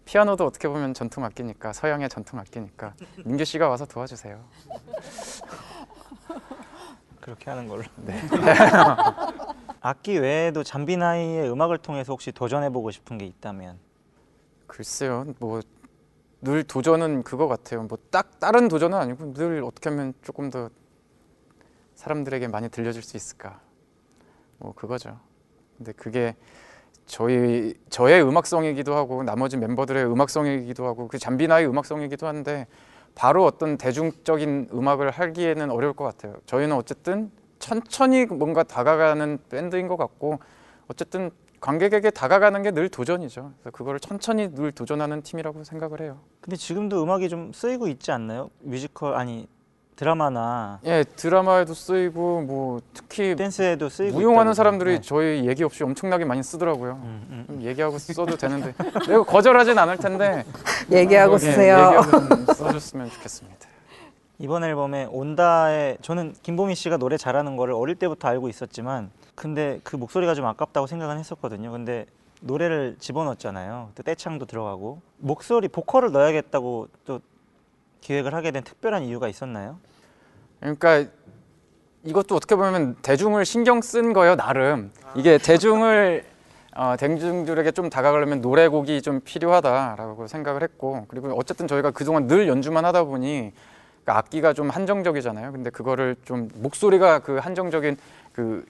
피아노도 0.05 0.43
어떻게 0.43 0.67
보면 0.67 0.95
전통 0.95 1.23
악기니까 1.23 1.71
서양의 1.71 2.09
전통 2.09 2.39
악기니까 2.39 2.95
민규 3.23 3.45
씨가 3.45 3.69
와서 3.69 3.85
도와주세요. 3.85 4.43
그렇게 7.21 7.51
하는 7.51 7.67
걸로. 7.67 7.83
악기 9.81 10.17
외에도 10.17 10.63
잠비나이의 10.63 11.51
음악을 11.51 11.77
통해서 11.77 12.11
혹시 12.11 12.31
도전해보고 12.31 12.89
싶은 12.89 13.19
게 13.19 13.25
있다면 13.27 13.77
글쎄요, 14.65 15.25
뭐 15.39 15.61
늘 16.41 16.63
도전은 16.63 17.23
그거 17.23 17.47
같아요. 17.47 17.83
뭐 17.83 17.97
딱 18.09 18.39
다른 18.39 18.67
도전은 18.67 18.97
아니고 18.97 19.33
늘 19.33 19.63
어떻게 19.63 19.89
하면 19.89 20.13
조금 20.23 20.49
더 20.49 20.69
사람들에게 21.95 22.47
많이 22.47 22.69
들려줄 22.69 23.03
수 23.03 23.15
있을까. 23.17 23.59
뭐 24.57 24.73
그거죠. 24.73 25.19
근데 25.77 25.91
그게 25.91 26.35
저희 27.09 27.73
저의 27.89 28.23
음악성이기도 28.23 28.95
하고 28.95 29.23
나머지 29.23 29.57
멤버들의 29.57 30.05
음악성이기도 30.05 30.85
하고 30.85 31.07
그 31.07 31.17
잠비나의 31.17 31.67
음악성이기도 31.67 32.27
한데 32.27 32.67
바로 33.15 33.45
어떤 33.45 33.77
대중적인 33.77 34.69
음악을 34.71 35.09
하기에는 35.09 35.71
어려울 35.71 35.93
것 35.93 36.03
같아요. 36.05 36.35
저희는 36.45 36.75
어쨌든 36.75 37.31
천천히 37.57 38.25
뭔가 38.25 38.61
다가가는 38.61 39.39
밴드인 39.49 39.87
것 39.87 39.97
같고 39.97 40.37
어쨌든 40.87 41.31
관객에게 41.59 42.11
다가가는 42.11 42.61
게 42.61 42.71
늘 42.71 42.87
도전이죠. 42.89 43.53
그래서 43.59 43.71
그거를 43.75 43.99
천천히 43.99 44.53
늘 44.53 44.71
도전하는 44.71 45.23
팀이라고 45.23 45.63
생각을 45.63 46.01
해요. 46.01 46.19
근데 46.41 46.55
지금도 46.55 47.01
음악이 47.03 47.27
좀 47.27 47.51
쓰이고 47.51 47.87
있지 47.87 48.11
않나요? 48.11 48.51
뮤지컬 48.61 49.15
아니 49.15 49.47
드라마나 49.99 50.79
예, 50.85 51.03
드라마에도 51.03 51.73
쓰이고 51.73 52.43
뭐 52.43 52.79
특히 52.93 53.35
댄스에도 53.35 53.89
쓰이고 53.89 54.17
무용하는 54.17 54.53
사람들이 54.53 54.91
네. 54.93 55.01
저희 55.01 55.45
얘기 55.45 55.61
없이 55.61 55.83
엄청나게 55.83 56.23
많이 56.23 56.41
쓰더라고요. 56.41 56.93
음, 57.03 57.27
음. 57.29 57.43
좀 57.47 57.61
얘기하고 57.63 57.97
써도 57.97 58.37
되는데 58.37 58.73
내가 59.05 59.23
거절하진 59.23 59.77
않을 59.77 59.97
텐데 59.97 60.45
얘기하고 60.89 61.33
예, 61.33 61.39
쓰세요. 61.39 61.75
얘기하고 61.75 62.11
좀 62.11 62.45
써줬으면 62.45 63.09
좋겠습니다. 63.09 63.67
이번 64.37 64.63
앨범에 64.63 65.09
온다에 65.11 65.97
저는 66.01 66.33
김보미 66.43 66.75
씨가 66.75 66.95
노래 66.95 67.17
잘하는 67.17 67.57
거를 67.57 67.73
어릴 67.73 67.95
때부터 67.95 68.29
알고 68.29 68.47
있었지만 68.47 69.11
근데 69.35 69.81
그 69.83 69.97
목소리가 69.97 70.33
좀 70.33 70.45
아깝다고 70.45 70.87
생각은 70.87 71.19
했었거든요. 71.19 71.73
근데 71.73 72.05
노래를 72.39 72.95
집어넣었잖아요. 72.99 73.89
또 73.95 74.03
떼창도 74.03 74.45
들어가고 74.45 75.01
목소리 75.17 75.67
보컬을 75.67 76.13
넣어야겠다고 76.13 76.87
또 77.03 77.19
기획을 78.01 78.33
하게 78.33 78.51
된 78.51 78.63
특별한 78.63 79.03
이유가 79.03 79.27
있었나요? 79.27 79.79
그러니까 80.59 81.05
이것도 82.03 82.35
어떻게 82.35 82.55
보면 82.55 82.95
대중을 83.01 83.45
신경 83.45 83.81
쓴 83.81 84.13
거예요 84.13 84.35
나름 84.35 84.91
이게 85.15 85.37
대중을 85.37 86.23
어, 86.75 86.95
대중들에게 86.97 87.71
좀 87.71 87.89
다가가려면 87.89 88.41
노래곡이 88.41 89.01
좀 89.01 89.19
필요하다라고 89.21 90.27
생각을 90.27 90.63
했고 90.63 91.05
그리고 91.07 91.33
어쨌든 91.37 91.67
저희가 91.67 91.91
그동안 91.91 92.27
늘 92.27 92.47
연주만 92.47 92.85
하다 92.85 93.03
보니 93.03 93.51
그 94.05 94.11
악기가 94.11 94.53
좀 94.53 94.69
한정적이잖아요. 94.69 95.51
근데 95.51 95.69
그거를 95.69 96.15
좀 96.25 96.49
목소리가 96.55 97.19
그 97.19 97.37
한정적인 97.37 97.97
그, 98.31 98.65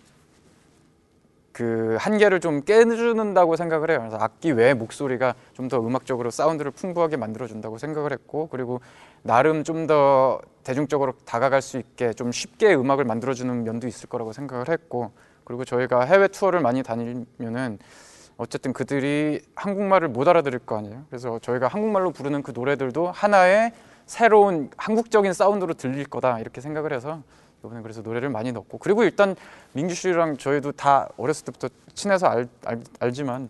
그 1.52 1.98
한계를 2.00 2.40
좀 2.40 2.62
깨주는다고 2.62 3.56
생각을 3.56 3.92
해요. 3.92 4.00
그래서 4.00 4.18
악기 4.20 4.52
외에 4.52 4.74
목소리가 4.74 5.36
좀 5.54 5.68
더 5.68 5.80
음악적으로 5.80 6.32
사운드를 6.32 6.72
풍부하게 6.72 7.18
만들어준다고 7.18 7.78
생각을 7.78 8.12
했고 8.12 8.48
그리고 8.48 8.82
나름 9.24 9.64
좀 9.64 9.88
더 9.88 10.40
대중적으로 10.64 11.14
다가갈 11.26 11.62
수 11.64 11.78
있게 11.80 12.14
좀 12.14 12.32
쉽게 12.32 12.76
음악을 12.76 13.04
만들어주는 13.06 13.64
면도 13.64 13.88
있을 13.88 14.08
거라고 14.08 14.34
생각을 14.34 14.70
했고 14.70 15.12
그리고 15.44 15.66
저희가 15.66 16.02
해외 16.02 16.28
투어를 16.28 16.60
많이 16.60 16.84
다니면은 16.84 17.80
어쨌든 18.38 18.72
그들이 18.72 19.42
한국말을 19.56 20.10
못 20.10 20.28
알아들을 20.28 20.60
거 20.60 20.78
아니에요. 20.78 21.06
그래서 21.10 21.40
저희가 21.40 21.68
한국말로 21.68 22.12
부르는 22.12 22.44
그 22.44 22.52
노래들도 22.54 23.10
하나의 23.10 23.72
새로운 24.06 24.70
한국적인 24.78 25.34
사운드로 25.34 25.74
들릴 25.74 26.06
거다 26.06 26.40
이렇게 26.40 26.62
생각을 26.62 26.94
해서 26.94 27.22
이번에 27.64 27.82
그래서 27.82 28.02
노래를 28.02 28.30
많이 28.30 28.52
넣었고 28.52 28.78
그리고 28.78 29.04
일단 29.04 29.36
민규 29.74 29.96
씨랑 29.96 30.38
저희도 30.38 30.74
다 30.74 31.10
어렸을 31.18 31.46
때부터 31.46 31.70
친해서 31.94 32.28
알, 32.28 32.48
알, 32.66 32.80
알지만 33.00 33.50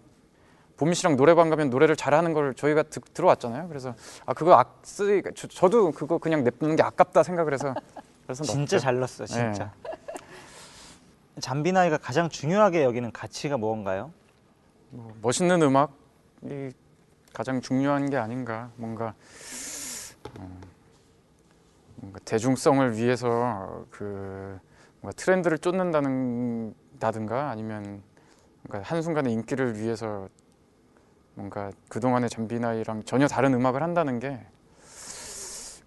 보미 0.79 0.95
씨랑 0.95 1.17
노래방 1.17 1.49
가면 1.49 1.69
노래를 1.69 1.97
잘하는 1.97 2.31
걸 2.31 2.53
저희가 2.53 2.83
듣, 2.83 3.03
들어왔잖아요. 3.13 3.67
그래서 3.67 3.93
아 4.25 4.33
그거 4.33 4.53
악 4.53 4.79
쓰, 4.83 5.21
저, 5.35 5.45
저도 5.49 5.91
그거 5.91 6.17
그냥 6.19 6.45
냅두는 6.45 6.77
게 6.77 6.83
아깝다 6.83 7.21
생각을 7.21 7.51
해서 7.53 7.75
그래서 8.23 8.45
진짜 8.45 8.77
넣었죠. 8.77 8.79
잘 8.79 8.95
넣었어, 8.95 9.25
진짜. 9.25 9.73
잠비나이가 11.41 11.97
가장 11.97 12.29
중요하게 12.29 12.85
여기는 12.85 13.11
가치가 13.11 13.57
뭔가요? 13.57 14.13
뭐 14.91 15.13
멋있는 15.21 15.61
음악이 15.61 16.71
가장 17.33 17.59
중요한 17.59 18.09
게 18.09 18.15
아닌가 18.15 18.71
뭔가 18.77 19.15
어, 20.39 20.59
뭔가 21.97 22.19
대중성을 22.23 22.95
위해서 22.95 23.83
그 23.91 24.57
뭔가 25.01 25.13
트렌드를 25.17 25.57
쫓는다는 25.57 26.73
다든가 26.99 27.49
아니면 27.49 28.01
뭔가 28.63 28.87
한순간의 28.87 29.33
인기를 29.33 29.77
위해서 29.77 30.29
뭔가 31.39 31.71
그동안의 31.87 32.29
잠비나이랑 32.29 33.03
전혀 33.03 33.25
다른 33.25 33.53
음악을 33.53 33.81
한다는 33.81 34.19
게 34.19 34.45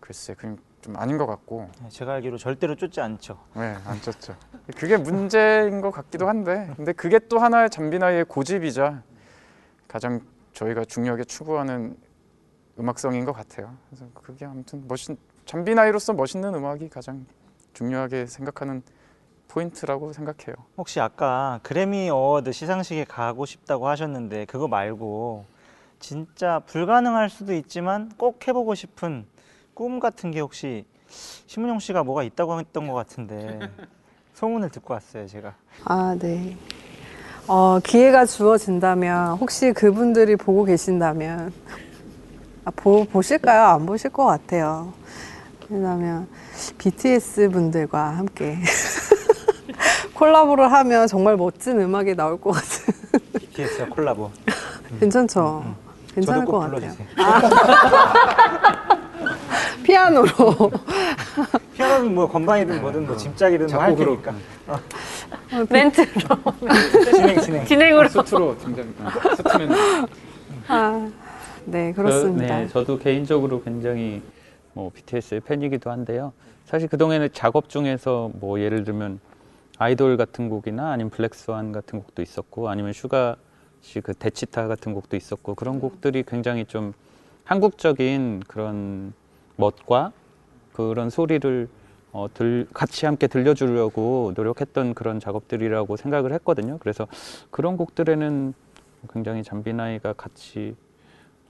글쎄 0.00 0.32
그좀 0.34 0.56
좀 0.80 0.96
아닌 0.96 1.18
것 1.18 1.26
같고 1.26 1.68
네, 1.82 1.88
제가 1.90 2.14
알기로 2.14 2.38
절대로 2.38 2.74
쫓지 2.74 3.02
않죠. 3.02 3.38
네, 3.54 3.76
안 3.84 4.00
쳤죠. 4.00 4.34
그게 4.76 4.96
문제인 4.96 5.82
것 5.82 5.90
같기도 5.90 6.26
한데, 6.26 6.72
근데 6.76 6.92
그게 6.92 7.18
또 7.18 7.38
하나의 7.38 7.68
잠비나이의 7.68 8.24
고집이자 8.24 9.02
가장 9.86 10.20
저희가 10.54 10.86
중요하게 10.86 11.24
추구하는 11.24 11.98
음악성인 12.78 13.26
것 13.26 13.32
같아요. 13.32 13.76
그래서 13.90 14.06
그게 14.14 14.46
아무튼 14.46 14.84
멋있 14.88 15.14
잠비나이로서 15.44 16.14
멋있는 16.14 16.54
음악이 16.54 16.88
가장 16.88 17.26
중요하게 17.74 18.24
생각하는 18.24 18.82
포인트라고 19.52 20.14
생각해요. 20.14 20.56
혹시 20.78 20.98
아까 20.98 21.60
그래미 21.62 22.08
어워드 22.08 22.52
시상식에 22.52 23.04
가고 23.04 23.44
싶다고 23.44 23.86
하셨는데 23.86 24.46
그거 24.46 24.66
말고 24.66 25.44
진짜 26.00 26.60
불가능할 26.66 27.28
수도 27.28 27.52
있지만 27.54 28.10
꼭 28.16 28.46
해보고 28.48 28.74
싶은 28.74 29.26
꿈 29.74 30.00
같은 30.00 30.30
게 30.30 30.40
혹시 30.40 30.86
심은용 31.46 31.80
씨가 31.80 32.02
뭐가 32.02 32.22
있다고 32.22 32.58
했던 32.58 32.88
것 32.88 32.94
같은데 32.94 33.60
소문을 34.34 34.70
듣고 34.70 34.94
왔어요 34.94 35.26
제가. 35.26 35.54
아, 35.84 36.16
네. 36.18 36.56
어, 37.46 37.78
기회가 37.84 38.24
주어진다면 38.24 39.36
혹시 39.36 39.72
그분들이 39.72 40.36
보고 40.36 40.64
계신다면 40.64 41.52
아, 42.64 42.70
보, 42.70 43.04
보실까요? 43.04 43.64
안 43.64 43.84
보실 43.84 44.10
것 44.10 44.24
같아요. 44.24 44.94
왜냐면 45.68 46.28
BTS 46.78 47.50
분들과 47.50 48.16
함께 48.16 48.56
콜라보를 50.26 50.70
하면 50.70 51.08
정말 51.08 51.36
멋진 51.36 51.80
음악이 51.80 52.14
나올 52.14 52.40
것 52.40 52.52
같은 52.52 52.94
BTS와 53.40 53.88
콜라보. 53.88 54.30
괜찮죠? 55.00 55.74
괜찮을 56.14 56.46
저도 56.46 56.52
것꼭 56.52 56.60
같아요. 56.60 56.78
불러주세요. 56.78 57.08
피아노로 59.82 60.28
피아노는 61.74 62.14
뭐 62.14 62.28
건반이든 62.28 62.80
뭐든 62.80 63.06
뭐 63.08 63.16
짐짝이든 63.16 63.66
뭐할 63.66 63.96
테니까. 63.96 64.32
멘트로 65.68 66.06
진행 67.14 67.40
진행. 67.40 67.64
진행으로 67.64 68.08
수트로 68.08 68.56
등장. 68.58 68.94
수트는 69.36 69.70
아, 70.68 71.10
네 71.64 71.92
그렇습니다. 71.92 72.58
네, 72.58 72.68
저도 72.68 73.00
개인적으로 73.00 73.60
굉장히 73.60 74.22
뭐 74.72 74.88
BTS의 74.94 75.40
팬이기도 75.40 75.90
한데요. 75.90 76.32
사실 76.66 76.86
그동안에 76.86 77.30
작업 77.32 77.68
중에서 77.68 78.30
뭐 78.34 78.60
예를 78.60 78.84
들면 78.84 79.18
아이돌 79.82 80.16
같은 80.16 80.48
곡이나 80.48 80.92
아니면 80.92 81.10
Black 81.10 81.45
Swan 81.45 81.72
같은 81.72 81.98
곡도 81.98 82.22
있었고 82.22 82.68
아니면 82.68 82.92
슈가 82.92 83.36
씨 83.82 84.00
그 84.00 84.14
대취타 84.14 84.68
같은 84.68 84.94
곡도 84.94 85.16
있었고 85.16 85.54
그런 85.54 85.80
곡들이 85.80 86.22
굉장히 86.22 86.64
좀 86.64 86.94
한국적인 87.44 88.40
그런 88.46 89.12
멋과 89.56 90.12
그런 90.72 91.10
소리를 91.10 91.68
어, 92.12 92.28
들, 92.32 92.66
같이 92.72 93.06
함께 93.06 93.26
들려주려고 93.26 94.32
노력했던 94.36 94.94
그런 94.94 95.18
작업들이라고 95.18 95.96
생각을 95.96 96.32
했거든요. 96.34 96.78
그래서 96.78 97.08
그런 97.50 97.76
곡들에는 97.76 98.54
굉장히 99.12 99.42
잠비나이가 99.42 100.12
같이 100.12 100.76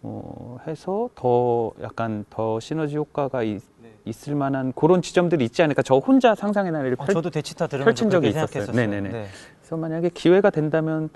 어, 0.02 0.58
해서 0.66 1.08
더 1.14 1.72
약간 1.82 2.24
더 2.28 2.58
시너지 2.60 2.96
효과가 2.96 3.42
있, 3.42 3.62
있을 4.04 4.34
만한 4.34 4.72
그런 4.74 5.00
지점들이 5.00 5.44
있지 5.44 5.62
않을까. 5.62 5.82
저 5.82 5.96
혼자 5.96 6.34
상상의 6.34 6.72
나래를 6.72 6.96
어, 6.98 7.04
펼, 7.04 7.14
저도 7.14 7.30
데치타 7.30 7.68
들으면서 7.68 7.84
펼친 7.88 8.10
적이 8.10 8.28
있었어요. 8.28 8.66
네네네. 8.72 9.08
네. 9.08 9.26
그래서 9.60 9.76
만약에 9.76 10.10
기회가 10.10 10.50
된다면 10.50 11.08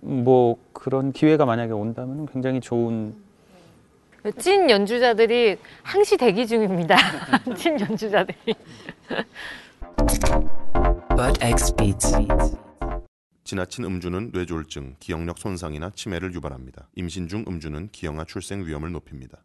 뭐 0.00 0.56
그런 0.72 1.12
기회가 1.12 1.46
만약에 1.46 1.72
온다면 1.72 2.26
굉장히 2.26 2.60
좋은 2.60 3.14
찐 4.38 4.70
연주자들이 4.70 5.58
항시 5.82 6.16
대기 6.16 6.46
중입니다. 6.46 6.96
찐 7.56 7.78
연주자들이. 7.78 8.54
Bud 11.16 11.38
X 11.40 11.74
Beats. 11.76 12.61
지나친 13.44 13.84
음주는 13.84 14.30
뇌졸중, 14.32 14.96
기억력 15.00 15.38
손상이나 15.38 15.90
치매를 15.90 16.32
유발합니다. 16.34 16.88
임신 16.94 17.26
중 17.28 17.44
음주는 17.46 17.88
기형아 17.90 18.24
출생 18.24 18.64
위험을 18.64 18.92
높입니다. 18.92 19.42